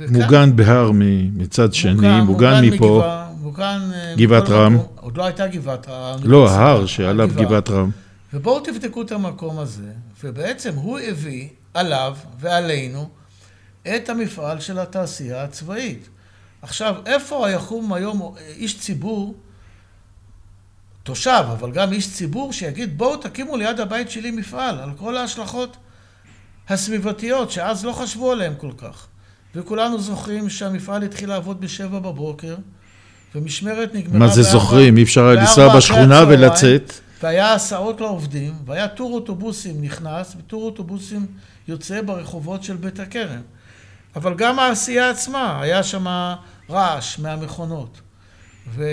[0.09, 0.91] מוגן בהר
[1.33, 2.85] מצד שני, מוגן מפה.
[2.97, 3.79] מגבע, מוגן...
[3.93, 4.75] אה, גבעת רם.
[4.75, 4.87] מקום.
[4.99, 6.19] עוד לא הייתה גבעת רם.
[6.23, 7.89] לא, ההר שעליו גבעת רם.
[8.33, 9.91] ובואו תבדקו את המקום הזה,
[10.23, 13.09] ובעצם הוא הביא עליו ועלינו
[13.87, 16.09] את המפעל של התעשייה הצבאית.
[16.65, 19.35] עכשיו, איפה יקום היום איש ציבור,
[21.03, 25.77] תושב, אבל גם איש ציבור, שיגיד בואו תקימו ליד הבית שלי מפעל, על כל ההשלכות
[26.69, 29.07] הסביבתיות, שאז לא חשבו עליהן כל כך.
[29.55, 32.55] וכולנו זוכרים שהמפעל התחיל לעבוד בשבע בבוקר,
[33.35, 34.19] ומשמרת נגמרה...
[34.19, 34.97] מה זה זוכרים?
[34.97, 36.93] אי אפשר היה לנסוע בשכונה ולצאת.
[37.23, 41.25] והיה הסעות לעובדים, והיה טור אוטובוסים נכנס, וטור אוטובוסים
[41.67, 43.41] יוצא ברחובות של בית הכרם.
[44.15, 46.05] אבל גם העשייה עצמה, היה שם
[46.69, 48.01] רעש מהמכונות.
[48.75, 48.83] ו...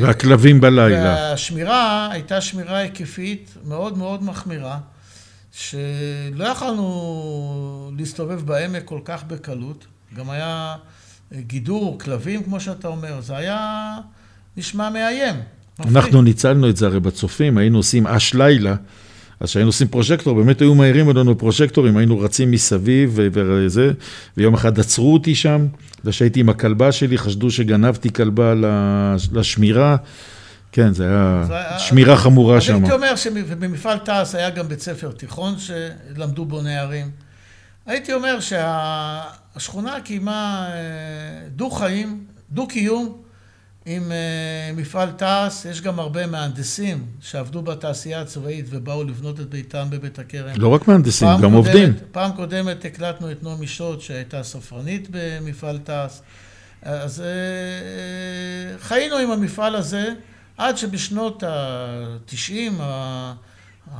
[0.00, 1.04] והכלבים בלילה.
[1.04, 4.78] והשמירה הייתה שמירה היקפית מאוד מאוד מחמירה,
[5.52, 9.86] שלא יכלנו להסתובב בעמק כל כך בקלות.
[10.16, 10.76] גם היה
[11.32, 13.96] גידור, כלבים, כמו שאתה אומר, זה היה
[14.56, 15.34] נשמע מאיים.
[15.80, 18.74] אנחנו ניצלנו את זה הרי בצופים, היינו עושים אש לילה.
[19.40, 23.92] אז כשהיינו עושים פרוז'קטור, באמת היו מאירים עלינו פרוז'קטורים, היינו רצים מסביב וזה,
[24.36, 25.66] ויום אחד עצרו אותי שם,
[26.04, 28.54] וכשהייתי עם הכלבה שלי, חשדו שגנבתי כלבה
[29.32, 29.96] לשמירה.
[30.72, 31.44] כן, זה היה
[31.78, 32.74] שמירה חמורה שם.
[32.74, 37.10] הייתי אומר שבמפעל תעש היה גם בית ספר תיכון שלמדו בו נערים.
[37.86, 43.27] הייתי אומר שהשכונה קיימה אה, דו-חיים, דו-קיום.
[43.90, 49.86] עם uh, מפעל תעש, יש גם הרבה מהנדסים שעבדו בתעשייה הצבאית ובאו לבנות את ביתם
[49.90, 50.50] בבית הכרם.
[50.56, 51.92] לא רק מהנדסים, גם קודמת, עובדים.
[52.12, 56.12] פעם קודמת הקלטנו את נעמי שוט, שהייתה ספרנית במפעל תעש.
[56.82, 60.12] אז uh, חיינו עם המפעל הזה
[60.56, 62.82] עד שבשנות ה-90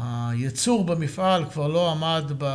[0.00, 2.46] הייצור במפעל כבר לא עמד ב...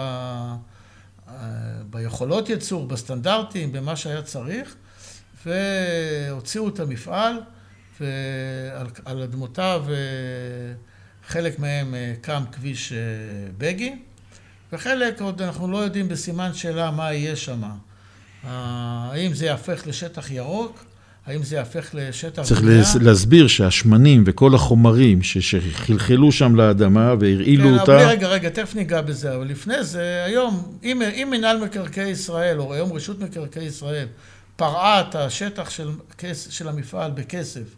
[1.89, 4.75] ביכולות ייצור, בסטנדרטים, במה שהיה צריך.
[5.45, 7.33] והוציאו את המפעל,
[7.99, 9.85] ועל אדמותיו
[11.27, 12.97] חלק מהם אה, קם כביש אה,
[13.57, 13.99] בגין,
[14.73, 17.61] וחלק עוד אנחנו לא יודעים בסימן שאלה מה יהיה שם.
[18.43, 20.85] האם זה יהפך לשטח ירוק?
[21.25, 22.83] האם זה יהפך לשטח צריך בנייה?
[23.01, 27.85] להסביר שהשמנים וכל החומרים שחלחלו שם לאדמה והרעילו כן, אותה...
[27.85, 32.09] כן, אבל רגע, רגע, תכף ניגע בזה, אבל לפני זה, היום, אם, אם מינהל מקרקעי
[32.09, 34.07] ישראל, או היום רשות מקרקעי ישראל,
[34.55, 35.89] פרעה את השטח של,
[36.35, 37.75] של המפעל בכסף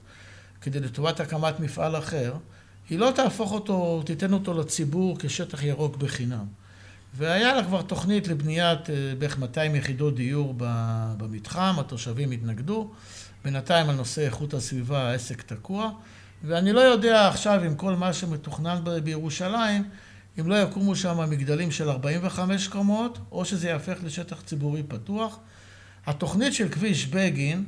[0.61, 2.33] כדי לטובת הקמת מפעל אחר,
[2.89, 6.45] היא לא תהפוך אותו, תיתן אותו לציבור כשטח ירוק בחינם.
[7.17, 10.53] והיה לה כבר תוכנית לבניית אה, בערך 200 יחידות דיור
[11.17, 12.91] במתחם, התושבים התנגדו.
[13.45, 15.91] בינתיים על נושא איכות הסביבה העסק תקוע,
[16.43, 19.83] ואני לא יודע עכשיו עם כל מה שמתוכנן בירושלים,
[20.39, 25.39] אם לא יקומו שם מגדלים של 45 קומות, או שזה יהפך לשטח ציבורי פתוח.
[26.07, 27.63] התוכנית של כביש בגין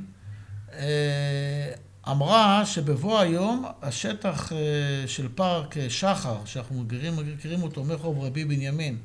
[0.72, 1.72] אה,
[2.08, 4.58] אמרה שבבוא היום השטח אה,
[5.06, 6.84] של פארק שחר, שאנחנו
[7.34, 8.96] מכירים, אותו מרחוב רבי בנימין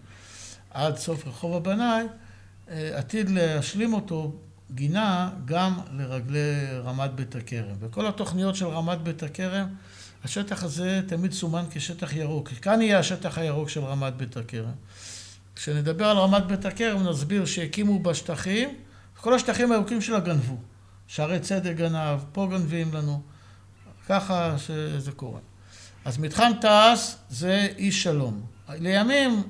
[0.71, 2.03] עד סוף רחוב הבנאי,
[2.69, 4.33] אה, עתיד להשלים אותו
[4.71, 7.75] גינה גם לרגלי רמת בית הכרם.
[7.79, 9.67] וכל התוכניות של רמת בית הכרם,
[10.23, 12.49] השטח הזה תמיד סומן כשטח ירוק.
[12.49, 14.71] כאן יהיה השטח הירוק של רמת בית הכרם.
[15.55, 18.75] כשנדבר על רמת בית הכרם נסביר שהקימו בשטחים
[19.23, 20.57] כל השטחים הירוקים שלה גנבו.
[21.07, 23.21] שערי צדק גנב, פה גנבים לנו,
[24.07, 25.39] ככה שזה קורה.
[26.05, 28.41] אז מתחם תעש זה אי שלום.
[28.69, 29.43] לימים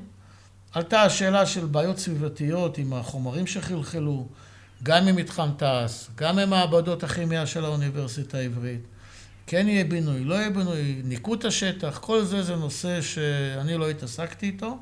[0.71, 4.27] עלתה השאלה של בעיות סביבתיות עם החומרים שחלחלו,
[4.83, 8.81] גם ממתחם תעש, גם ממעבדות הכימיה של האוניברסיטה העברית.
[9.47, 13.89] כן יהיה בינוי, לא יהיה בינוי, ניקו את השטח, כל זה זה נושא שאני לא
[13.89, 14.77] התעסקתי איתו,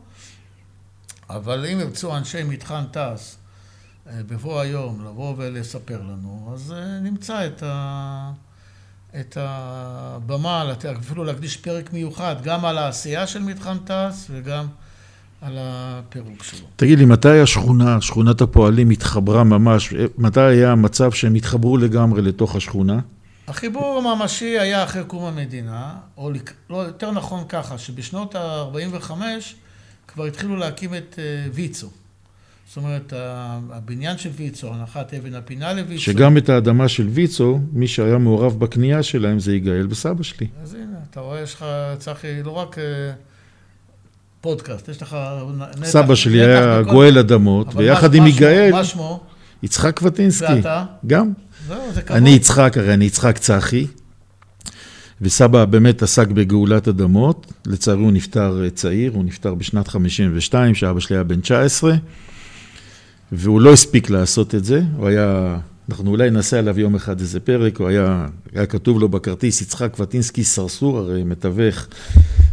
[1.30, 3.36] אבל אם ירצו אנשי מתחם תעש
[4.08, 8.32] בבוא היום לבוא ולספר לנו, אז אה, נמצא את, ה...
[9.20, 14.68] את הבמה, אפילו להקדיש פרק מיוחד, גם על העשייה של מתחם תעש וגם
[15.41, 16.68] על הפירוק שלו.
[16.76, 22.22] תגיד לי, מתי השכונה, שכונת הפועלים התחברה ממש, אה, מתי היה המצב שהם התחברו לגמרי
[22.22, 22.99] לתוך השכונה?
[23.47, 26.32] החיבור הממשי היה אחרי קום המדינה, או
[26.70, 29.12] לא, יותר נכון ככה, שבשנות ה-45
[30.08, 31.20] כבר התחילו להקים את
[31.54, 31.89] ויצו.
[32.72, 33.13] זאת אומרת,
[33.72, 36.01] הבניין של ויצו, הנחת אבן הפינה לויצו.
[36.01, 40.47] שגם את האדמה של ויצו, מי שהיה מעורב בקנייה שלהם זה יגאל וסבא שלי.
[40.63, 41.65] אז הנה, אתה רואה, יש לך,
[41.97, 42.84] צחי, לא רק אה,
[44.41, 45.17] פודקאסט, יש לך
[45.78, 45.88] נתח.
[45.88, 48.72] סבא שלי היה גואל אדמות, ויחד עם יגאל...
[48.72, 49.24] מה שמו?
[49.63, 50.53] יצחק קבטינסקי.
[50.53, 50.86] ואתה?
[51.07, 51.32] גם.
[51.67, 52.17] זהו, זה כבוד.
[52.17, 53.88] אני יצחק, הרי אני יצחק צחי.
[55.22, 60.99] וסבא באמת עסק בגאולת אדמות, לצערי הוא נפטר אה, צעיר, הוא נפטר בשנת 52, שאבא
[60.99, 61.93] שלי היה בן 19.
[63.32, 65.58] והוא לא הספיק לעשות את זה, הוא היה,
[65.90, 69.98] אנחנו אולי נעשה עליו יום אחד איזה פרק, הוא היה, היה כתוב לו בכרטיס, יצחק
[70.00, 71.88] וטינסקי סרסור, הרי מתווך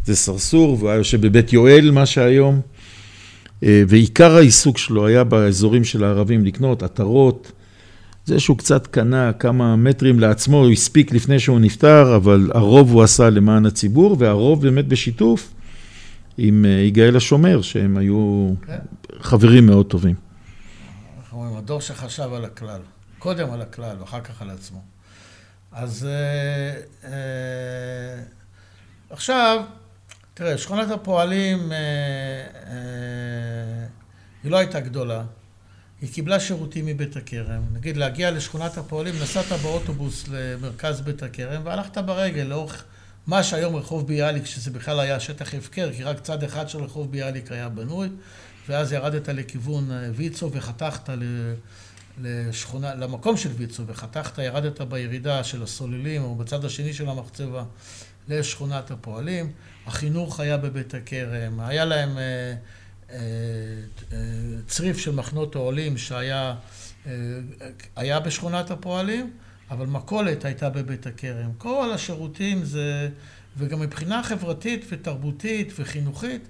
[0.04, 2.60] זה סרסור, והוא היה יושב בבית יואל, מה שהיום,
[3.62, 7.52] אה, ועיקר העיסוק שלו היה באזורים של הערבים לקנות עטרות,
[8.24, 13.02] זה שהוא קצת קנה כמה מטרים לעצמו, הוא הספיק לפני שהוא נפטר, אבל הרוב הוא
[13.02, 15.52] עשה למען הציבור, והרוב באמת בשיתוף
[16.38, 18.76] עם אה, יגאל השומר, שהם היו כן.
[19.20, 20.27] חברים מאוד טובים.
[21.38, 22.80] אנחנו אומרים, הדור שחשב על הכלל,
[23.18, 24.82] קודם על הכלל ואחר כך על עצמו.
[25.72, 28.22] אז אה, אה,
[29.10, 29.64] עכשיו,
[30.34, 31.76] תראה, שכונת הפועלים, אה,
[32.66, 33.86] אה,
[34.42, 35.24] היא לא הייתה גדולה.
[36.00, 37.62] היא קיבלה שירותים מבית הכרם.
[37.72, 42.84] נגיד, להגיע לשכונת הפועלים, נסעת באוטובוס למרכז בית הכרם והלכת ברגל לאורך
[43.26, 47.12] מה שהיום רחוב ביאליק, שזה בכלל היה שטח הפקר, כי רק צד אחד של רחוב
[47.12, 48.08] ביאליק היה בנוי,
[48.68, 51.10] ואז ירדת לכיוון אה, ויצו וחתכת
[52.20, 57.64] לשכונה, למקום של ויצו, וחתכת, ירדת בירידה של הסוללים, או בצד השני של המחצבה,
[58.28, 59.52] לשכונת הפועלים.
[59.86, 62.18] החינוך היה בבית הכרם, היה להם...
[62.18, 62.54] אה,
[64.66, 66.54] צריף של מחנות העולים שהיה
[67.96, 69.30] היה בשכונת הפועלים,
[69.70, 71.52] אבל מכולת הייתה בבית הכרם.
[71.58, 73.08] כל השירותים זה,
[73.56, 76.48] וגם מבחינה חברתית ותרבותית וחינוכית,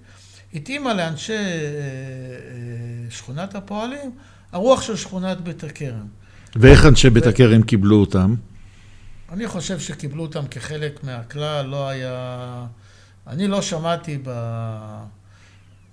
[0.54, 4.10] התאימה לאנשי אה, אה, שכונת הפועלים
[4.52, 6.06] הרוח של שכונת בית הכרם.
[6.56, 8.34] ואיך אנשי בית הכרם קיבלו אותם?
[9.32, 12.66] אני חושב שקיבלו אותם כחלק מהכלל, לא היה...
[13.26, 14.30] אני לא שמעתי ב...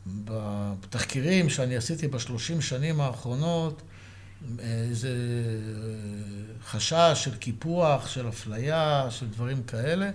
[0.07, 3.81] בתחקירים שאני עשיתי בשלושים שנים האחרונות,
[4.59, 5.09] איזה
[6.65, 10.11] חשש של קיפוח, של אפליה, של דברים כאלה.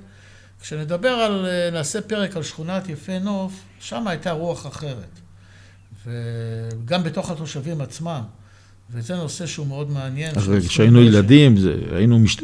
[0.63, 5.21] כשנדבר על, נעשה פרק על שכונת יפה נוף, שם הייתה רוח אחרת.
[6.07, 8.23] וגם בתוך התושבים עצמם.
[8.93, 10.33] וזה נושא שהוא מאוד מעניין.
[10.37, 12.37] אז כשהיינו ילדים, זה, היינו, מש...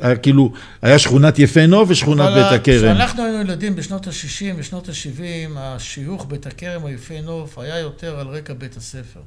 [0.00, 0.52] היה כאילו,
[0.82, 2.94] היה שכונת יפה נוף ושכונת בית הכרם.
[2.94, 8.20] כשאנחנו היינו ילדים בשנות ה-60 ושנות ה-70, השיוך בית הכרם או יפה נוף היה יותר
[8.20, 9.20] על רקע בית הספר.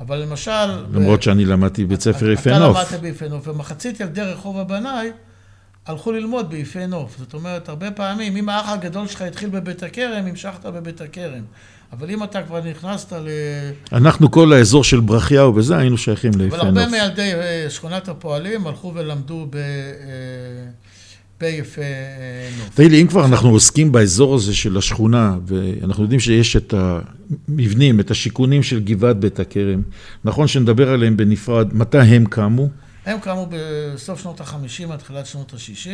[0.00, 0.66] אבל למשל...
[0.92, 1.22] למרות ב...
[1.22, 2.76] שאני למדתי בית ספר יפה נוף.
[2.76, 5.10] אתה למדת ביפה נוף, ומחצית ילדי רחוב הבנאי
[5.86, 7.16] הלכו ללמוד ביפה נוף.
[7.18, 11.42] זאת אומרת, הרבה פעמים, אם האח הגדול שלך התחיל בבית הכרם, המשכת בבית הכרם.
[11.92, 13.28] אבל אם אתה כבר נכנסת ל...
[13.92, 16.66] אנחנו כל האזור של ברכיהו וזה, היינו שייכים ליפה נוף.
[16.66, 19.56] אבל הרבה מילדי אה, שכונת הפועלים הלכו ולמדו ב...
[19.56, 19.62] אה,
[21.40, 22.74] ביפה אה, נוף.
[22.74, 28.00] תגיד לי, אם כבר אנחנו עוסקים באזור הזה של השכונה, ואנחנו יודעים שיש את המבנים,
[28.00, 29.82] את השיכונים של גבעת בית הכרם,
[30.24, 32.68] נכון שנדבר עליהם בנפרד, מתי הם קמו?
[33.06, 35.90] הם קמו בסוף שנות ה-50 עד תחילת שנות ה-60.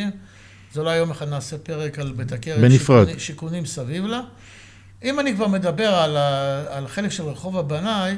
[0.72, 2.62] זה אולי יום אחד נעשה פרק על בית הכרם.
[2.62, 3.04] בנפרד.
[3.04, 4.20] שיכונים, שיכונים סביב לה.
[5.04, 8.16] אם אני כבר מדבר על, ה, על החלק של רחוב הבנאי,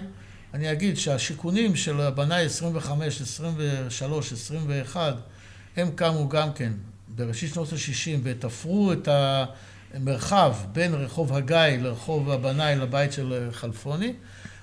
[0.55, 5.15] אני אגיד שהשיכונים של הבנאי 25, 23, 21,
[5.77, 6.73] הם קמו גם כן
[7.09, 9.09] בראשית שנות ה-60 ותפרו את
[9.95, 14.13] המרחב בין רחוב הגיא לרחוב הבנאי לבית של חלפוני.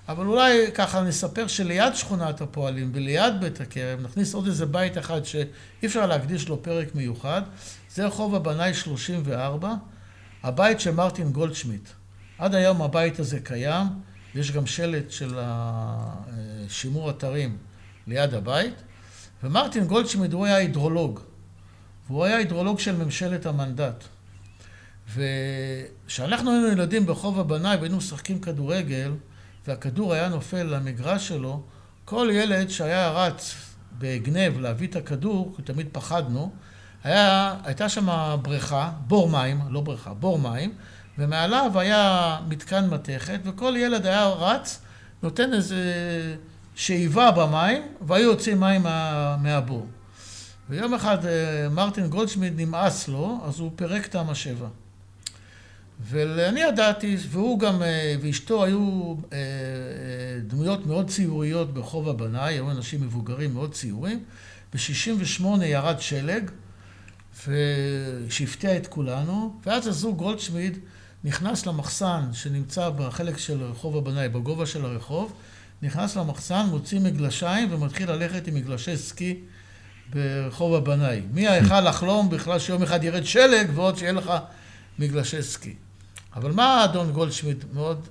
[0.07, 5.25] אבל אולי ככה נספר שליד שכונת הפועלים וליד בית הכרם נכניס עוד איזה בית אחד
[5.25, 7.41] שאי אפשר להקדיש לו פרק מיוחד.
[7.89, 9.73] זה רחוב הבנאי 34,
[10.43, 11.89] הבית של מרטין גולדשמיט.
[12.37, 13.87] עד היום הבית הזה קיים,
[14.35, 15.39] יש גם שלט של
[16.69, 17.57] שימור אתרים
[18.07, 18.75] ליד הבית,
[19.43, 21.19] ומרטין גולדשמיד הוא היה הידרולוג,
[22.07, 24.03] והוא היה הידרולוג של ממשלת המנדט.
[25.15, 29.11] וכשאנחנו היינו ילדים ברחוב הבנאי והיינו משחקים כדורגל,
[29.67, 31.61] והכדור היה נופל למגרש שלו,
[32.05, 33.55] כל ילד שהיה רץ
[33.97, 36.51] בגנב להביא את הכדור, כי תמיד פחדנו,
[37.03, 40.73] היה, הייתה שם בריכה, בור מים, לא בריכה, בור מים,
[41.17, 44.81] ומעליו היה מתקן מתכת, וכל ילד היה רץ,
[45.23, 45.83] נותן איזה
[46.75, 49.87] שאיבה במים, והיו יוצאים מים מה, מהבור.
[50.69, 54.67] ויום אחד אה, מרטין גולדשמיד נמאס לו, אז הוא פירק את המשאבה.
[55.99, 59.37] ואני ידעתי, והוא גם, אה, ואשתו היו אה,
[60.47, 64.23] דמויות מאוד ציוריות ברחוב הבנאי, היו אנשים מבוגרים מאוד ציורים.
[64.73, 66.51] ב-68 ירד שלג,
[68.29, 70.77] שהפתיע את כולנו, ואז הזוג גולדשמיד
[71.23, 75.33] נכנס למחסן שנמצא בחלק של רחוב הבנאי, בגובה של הרחוב,
[75.81, 79.39] נכנס למחסן, מוציא מגלשיים ומתחיל ללכת עם מגלשי סקי
[80.09, 81.21] ברחוב הבנאי.
[81.33, 84.31] מי יכל לחלום בכלל שיום אחד ירד שלג ועוד שיהיה לך
[84.99, 85.75] מגלשי סקי.
[86.35, 88.07] אבל מה אדון גולדשמיט מאוד,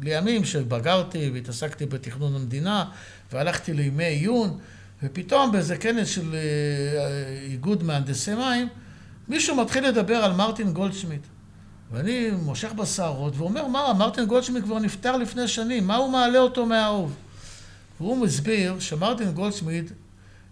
[0.00, 2.84] לימים שבגרתי והתעסקתי בתכנון המדינה
[3.32, 4.58] והלכתי לימי עיון,
[5.02, 8.68] ופתאום באיזה כנס של אה, איגוד מהנדסי מים,
[9.28, 11.20] מישהו מתחיל לדבר על מרטין גולדשמיט.
[11.92, 16.66] ואני מושך בשערות ואומר, מה, מרטין גולדשמיט כבר נפטר לפני שנים, מה הוא מעלה אותו
[16.66, 17.16] מהאוב?
[18.00, 19.92] והוא מסביר שמרטין גולדשמיד,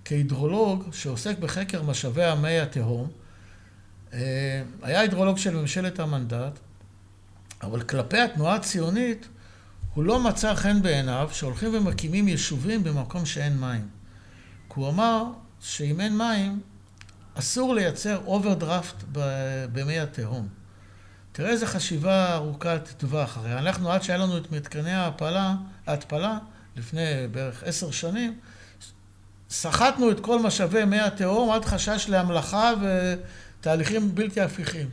[0.05, 3.09] כהידרולוג שעוסק בחקר משאבי המי התהום,
[4.13, 6.59] אה, היה הידרולוג של ממשלת המנדט,
[7.63, 9.29] אבל כלפי התנועה הציונית
[9.95, 13.89] הוא לא מצא חן בעיניו שהולכים ומקימים יישובים במקום שאין מים.
[14.69, 15.25] כי הוא אמר
[15.61, 16.61] שאם אין מים,
[17.35, 18.95] אסור לייצר אוברדרפט
[19.73, 20.49] במי התהום.
[21.33, 23.37] תראה איזה חשיבה ארוכת טווח.
[23.37, 25.55] הרי אנחנו, עד שהיה לנו את מתקני ההתפלה,
[25.87, 26.39] ההתפלה,
[26.77, 28.39] לפני בערך עשר שנים,
[29.51, 34.89] סחטנו את כל משאבי מי התהום עד חשש להמלחה ותהליכים בלתי הפיכים.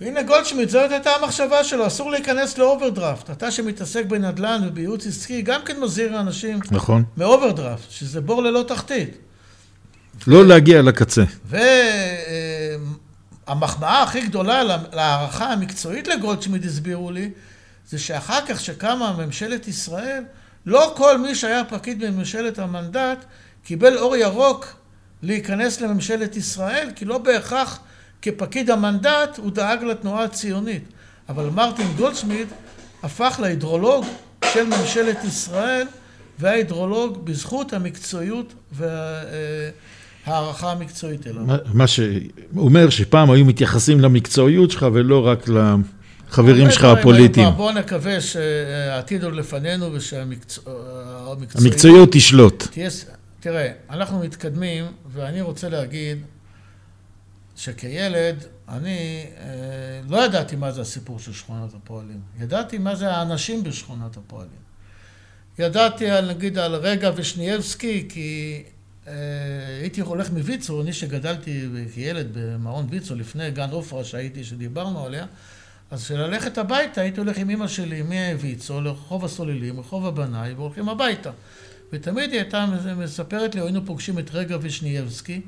[0.00, 3.30] והנה גולדשמיט, זאת הייתה המחשבה שלו, אסור להיכנס לאוברדרפט.
[3.30, 7.04] אתה שמתעסק בנדל"ן ובייעוץ עסקי, גם כן מזהיר אנשים נכון.
[7.16, 9.18] מאוברדרפט, שזה בור ללא תחתית.
[10.26, 11.24] לא להגיע לקצה.
[13.46, 17.30] והמחמאה הכי גדולה להערכה המקצועית לגולדשמיט, הסבירו לי,
[17.88, 20.22] זה שאחר כך שקמה ממשלת ישראל,
[20.66, 23.24] לא כל מי שהיה פקיד בממשלת המנדט
[23.64, 24.76] קיבל אור ירוק
[25.22, 27.80] להיכנס לממשלת ישראל, כי לא בהכרח
[28.22, 30.82] כפקיד המנדט הוא דאג לתנועה הציונית.
[31.28, 32.48] אבל מרטין גולדשמיד
[33.02, 34.04] הפך להידרולוג
[34.52, 35.86] של ממשלת ישראל,
[36.38, 41.42] וההידרולוג בזכות המקצועיות וההערכה המקצועית אליו.
[41.74, 47.48] מה שאומר שפעם היו מתייחסים למקצועיות שלך ולא רק לחברים שלך הפוליטיים.
[47.56, 51.38] בואו נקווה שהעתיד עוד לפנינו ושהמקצועיות...
[51.54, 52.66] המקצועיות תשלוט.
[53.40, 56.18] תראה, אנחנו מתקדמים, ואני רוצה להגיד
[57.60, 59.44] שכילד אני אה,
[60.08, 62.20] לא ידעתי מה זה הסיפור של שכונת הפועלים.
[62.40, 64.60] ידעתי מה זה האנשים בשכונת הפועלים.
[65.58, 68.62] ידעתי על, נגיד על רגע ושניאבסקי, כי
[69.06, 69.12] אה,
[69.80, 75.26] הייתי הולך מוויצו, אני שגדלתי כילד במעון ויצו לפני גן עופרה שהייתי, שדיברנו עליה,
[75.90, 81.30] אז כשללכת הביתה הייתי הולך עם אמא שלי מוויצו לרחוב הסוללים, רחוב הבנאי, והולכים הביתה.
[81.92, 85.40] ותמיד היא הייתה מספרת לי, היינו פוגשים את רגע ושניאבסקי,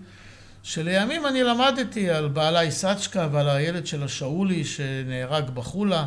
[0.63, 6.07] שלימים אני למדתי על בעלה איסצ'קה ועל הילד של השאולי שנהרג בחולה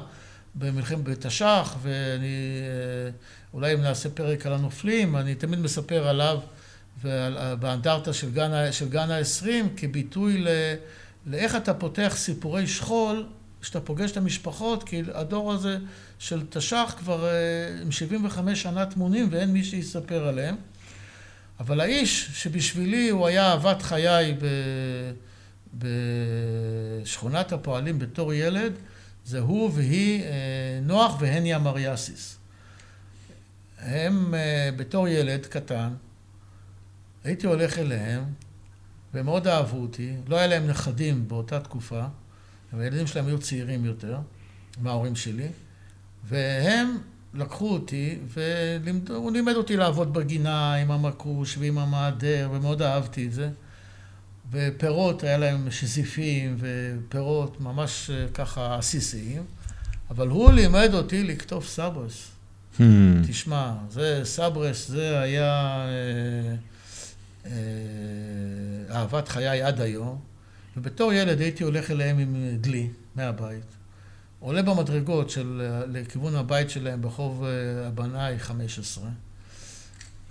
[0.56, 3.12] במלחמת בתש"ח, ואני, אה,
[3.53, 6.39] אולי אם נעשה פרק על הנופלים, אני תמיד מספר עליו
[7.60, 9.47] באנדרטה של גן, של גן ה-20
[9.78, 10.47] כביטוי ל,
[11.26, 13.26] לאיך אתה פותח סיפורי שכול
[13.62, 15.78] כשאתה פוגש את המשפחות, כי הדור הזה
[16.20, 17.32] של תש"ח כבר אה,
[17.82, 20.56] עם 75 שנה טמונים ואין מי שיספר עליהם.
[21.60, 24.45] אבל האיש שבשבילי הוא היה אהבת חיי ב...
[27.03, 28.74] בשכונת הפועלים בתור ילד,
[29.26, 32.38] זה הוא והיא אה, נוח והניה מריאסיס.
[33.80, 35.93] הם אה, בתור ילד קטן,
[37.24, 38.24] הייתי הולך אליהם,
[39.14, 42.06] והם מאוד אהבו אותי, לא היה להם נכדים באותה תקופה,
[42.74, 44.20] והילדים שלהם היו צעירים יותר
[44.82, 45.47] מההורים שלי,
[46.24, 46.97] והם
[47.36, 53.50] לקחו אותי, והוא לימד אותי לעבוד בגינה עם המקוש ועם המעדר, ומאוד אהבתי את זה.
[54.52, 59.44] ופירות, היה להם שזיפים ופירות ממש אה, ככה עסיסיים,
[60.10, 62.32] אבל הוא לימד אותי לכתוב סברס.
[62.78, 62.82] Hmm.
[63.28, 66.56] תשמע, זה סברס, זה היה אה,
[67.46, 67.52] אה,
[68.92, 70.20] אהבת חיי עד היום,
[70.78, 73.75] ובתור ילד הייתי הולך אליהם עם דלי מהבית.
[74.40, 79.04] עולה במדרגות של, לכיוון הבית שלהם ברחוב אה, הבנאי 15.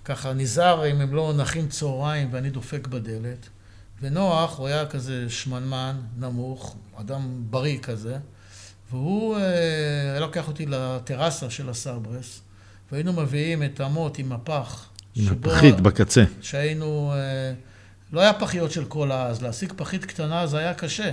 [0.05, 3.49] ככה נזהר אם הם לא נחים צהריים ואני דופק בדלת.
[4.03, 8.19] ונוח, הוא היה כזה שמנמן, נמוך, אדם בריא כזה,
[8.91, 9.41] והוא אה,
[10.11, 12.41] היה לוקח אותי לטרסה של הסברס,
[12.93, 14.89] והיינו מביאים את אמות עם הפח.
[15.15, 16.25] עם הפחית בקצה.
[16.43, 17.53] שהיינו, אה,
[18.13, 21.13] לא היה פחיות של קולה אז, להשיג פחית קטנה זה היה קשה.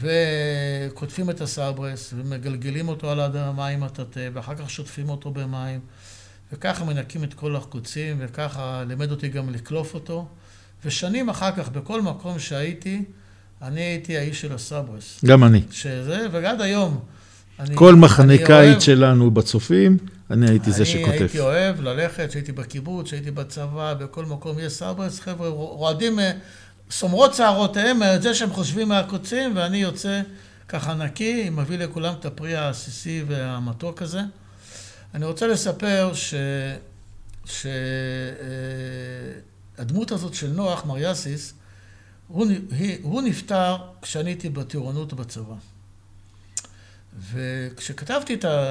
[0.00, 3.20] וקוטפים את הסברס ומגלגלים אותו על
[3.68, 5.80] עם הטאטא, ואחר כך שוטפים אותו במים,
[6.52, 10.26] וככה מנקים את כל החקוצים, וככה לימד אותי גם לקלוף אותו.
[10.84, 13.04] ושנים אחר כך, בכל מקום שהייתי,
[13.62, 15.24] אני הייתי האיש של הסברס.
[15.24, 15.62] גם אני.
[15.70, 17.00] שזה, ועד היום.
[17.60, 19.96] אני, כל מחנה קיץ שלנו בצופים,
[20.30, 21.08] אני הייתי אני זה שכותב.
[21.08, 26.18] אני הייתי אוהב ללכת, שהייתי בקיבוץ, שהייתי בצבא, בכל מקום יש סברס, חבר'ה רועדים
[26.92, 30.20] סומרות שערותיהם את זה שהם חושבים מהקוצים, ואני יוצא
[30.68, 34.20] ככה נקי, מביא לכולם את הפרי העסיסי והמתוק הזה.
[35.14, 36.34] אני רוצה לספר ש...
[39.76, 41.54] שהדמות הזאת של נוח, מריאסיס,
[42.28, 42.46] הוא,
[43.02, 45.54] הוא נפטר כשאני הייתי בטירונות בצבא.
[47.32, 48.64] וכשכתבתי את ה...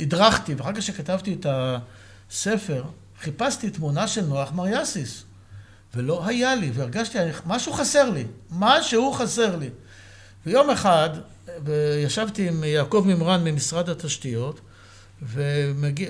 [0.00, 1.46] הדרכתי, ואחר כך כשכתבתי את
[2.30, 2.84] הספר,
[3.20, 5.24] חיפשתי תמונה של נוח מריאסיס.
[5.94, 9.68] ולא היה לי, והרגשתי, משהו חסר לי, משהו חסר לי.
[10.46, 11.10] ויום אחד,
[12.04, 14.60] ישבתי עם יעקב מימרן ממשרד התשתיות,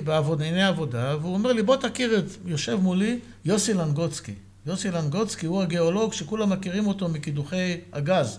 [0.05, 4.35] בענייני עבודה, והוא אומר לי, בוא תכיר את, יושב מולי, יוסי לנגוצקי.
[4.67, 8.39] יוסי לנגוצקי הוא הגיאולוג שכולם מכירים אותו מקידוחי הגז.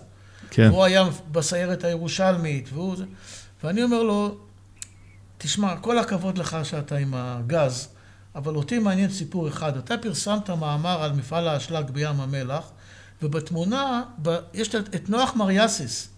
[0.50, 0.68] כן.
[0.68, 2.96] הוא היה בסיירת הירושלמית, והוא...
[3.64, 4.38] ואני אומר לו,
[5.38, 7.88] תשמע, כל הכבוד לך שאתה עם הגז,
[8.34, 9.76] אבל אותי מעניין סיפור אחד.
[9.76, 12.70] אתה פרסמת מאמר על מפעל האשלג בים המלח,
[13.22, 14.36] ובתמונה ב...
[14.54, 16.08] יש את נוח מריאסיס.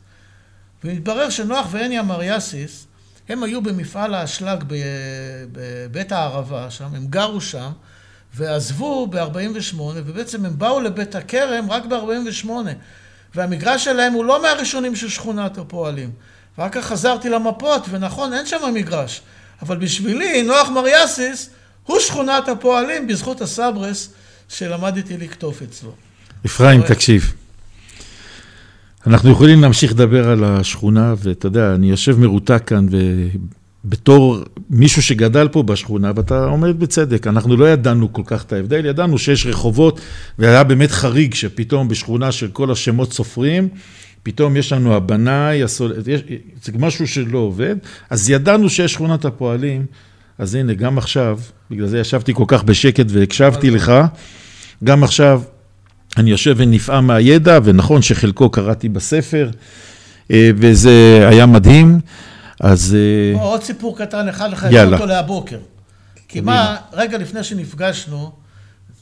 [0.85, 2.87] ומתברר שנוח והניה מריאסיס,
[3.29, 4.64] הם היו במפעל האשלג
[5.53, 7.71] בבית הערבה שם, הם גרו שם,
[8.35, 12.51] ועזבו ב-48, ובעצם הם באו לבית הכרם רק ב-48.
[13.35, 16.11] והמגרש שלהם הוא לא מהראשונים של שכונת הפועלים.
[16.59, 19.23] ואחר כך חזרתי למפות, ונכון, אין שם מגרש.
[19.62, 21.51] אבל בשבילי, נוח מריאסיס
[21.87, 24.12] הוא שכונת הפועלים בזכות הסברס
[24.49, 25.91] שלמדתי לקטוף אצלו.
[26.47, 27.32] אפרים, תקשיב.
[29.07, 32.87] אנחנו יכולים להמשיך לדבר על השכונה, ואתה יודע, אני יושב מרותק כאן,
[33.84, 34.39] ובתור
[34.70, 39.18] מישהו שגדל פה בשכונה, ואתה עומד בצדק, אנחנו לא ידענו כל כך את ההבדל, ידענו
[39.18, 40.01] שיש רחובות,
[40.39, 43.68] והיה באמת חריג שפתאום בשכונה של כל השמות סופרים,
[44.22, 45.93] פתאום יש לנו הבנאי, הסול...
[46.62, 47.76] זה משהו שלא עובד,
[48.11, 49.87] אז ידענו שיש שכונת הפועלים,
[50.39, 51.39] אז הנה, גם עכשיו,
[51.70, 53.93] בגלל זה ישבתי כל כך בשקט והקשבתי לך,
[54.84, 55.43] גם עכשיו
[56.16, 59.51] אני יושב ונפעם מהידע, ונכון שחלקו קראתי בספר,
[60.30, 62.01] אה, וזה היה מדהים,
[62.61, 62.97] אז...
[63.34, 64.97] אה, עוד סיפור קטן אחד לך, יאללה.
[64.97, 65.59] אותו להבוקר.
[66.28, 68.32] כי מה, רגע לפני שנפגשנו,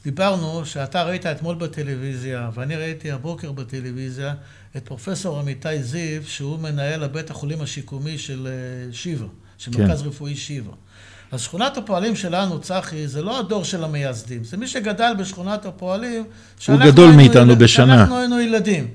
[0.03, 4.33] דיברנו שאתה ראית אתמול בטלוויזיה, ואני ראיתי הבוקר בטלוויזיה,
[4.77, 9.25] את פרופסור עמיתי זיו, שהוא מנהל הבית החולים השיקומי של אה, שיבא,
[9.57, 9.81] של כן.
[9.81, 10.71] מרכז רפואי שיבא.
[11.31, 16.23] אז שכונת הפועלים שלנו, צחי, זה לא הדור של המייסדים, זה מי שגדל בשכונת הפועלים.
[16.67, 17.95] הוא גדול מאיתנו בשנה.
[17.97, 18.87] שאנחנו היינו ילדים,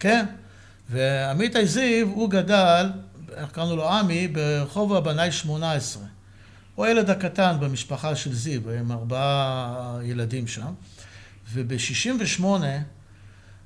[0.00, 0.24] כן?
[0.90, 2.90] ועמיתי זיו, הוא גדל,
[3.36, 6.02] איך קראנו לו עמי, ברחוב הבנאי 18.
[6.74, 10.72] הוא הילד הקטן במשפחה של זיו, הם ארבעה ילדים שם.
[11.52, 12.44] וב-68'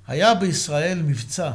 [0.08, 1.50] היה בישראל מבצע.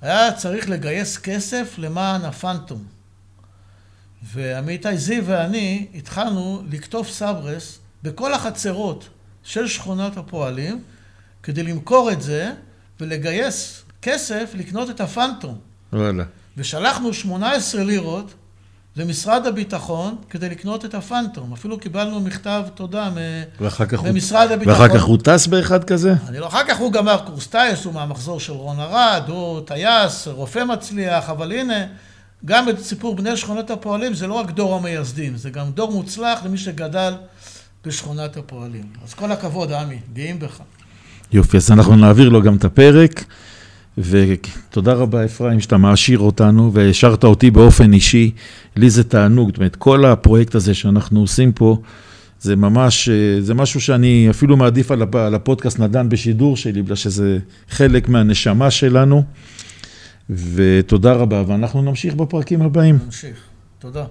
[0.00, 2.99] היה צריך לגייס כסף למען הפנטום.
[4.22, 9.08] ועמיתי זיו ואני התחלנו לקטוף סברס בכל החצרות
[9.42, 10.82] של שכונת הפועלים
[11.42, 12.52] כדי למכור את זה
[13.00, 15.58] ולגייס כסף לקנות את הפנטום.
[15.92, 16.24] וואלה.
[16.56, 18.34] ושלחנו 18 לירות
[18.96, 21.52] למשרד הביטחון כדי לקנות את הפנטום.
[21.52, 23.10] אפילו קיבלנו מכתב תודה
[24.04, 24.82] ממשרד הביטחון.
[24.82, 26.14] ואחר כך הוא טס באחד כזה?
[26.28, 30.28] אני לא, אחר כך הוא גמר קורס טייס, הוא מהמחזור של רון ארד, הוא טייס,
[30.28, 31.84] רופא מצליח, אבל הנה,
[32.44, 36.44] גם את סיפור בני שכונת הפועלים זה לא רק דור המייסדים, זה גם דור מוצלח
[36.44, 37.14] למי שגדל
[37.86, 38.84] בשכונת הפועלים.
[39.04, 40.60] אז כל הכבוד, עמי, גאים בך.
[41.32, 43.24] יופי, אז אנחנו נעביר לו גם את הפרק.
[43.98, 48.30] ותודה רבה, אפרים, שאתה מעשיר אותנו והשארת אותי באופן אישי.
[48.76, 51.76] לי זה תענוג, זאת אומרת, כל הפרויקט הזה שאנחנו עושים פה,
[52.40, 53.08] זה ממש,
[53.40, 57.38] זה משהו שאני אפילו מעדיף על הפודקאסט נדן בשידור שלי, בגלל שזה
[57.70, 59.24] חלק מהנשמה שלנו.
[60.30, 62.98] ותודה רבה, ואנחנו נמשיך בפרקים הבאים.
[63.04, 63.36] נמשיך.
[63.78, 64.04] תודה.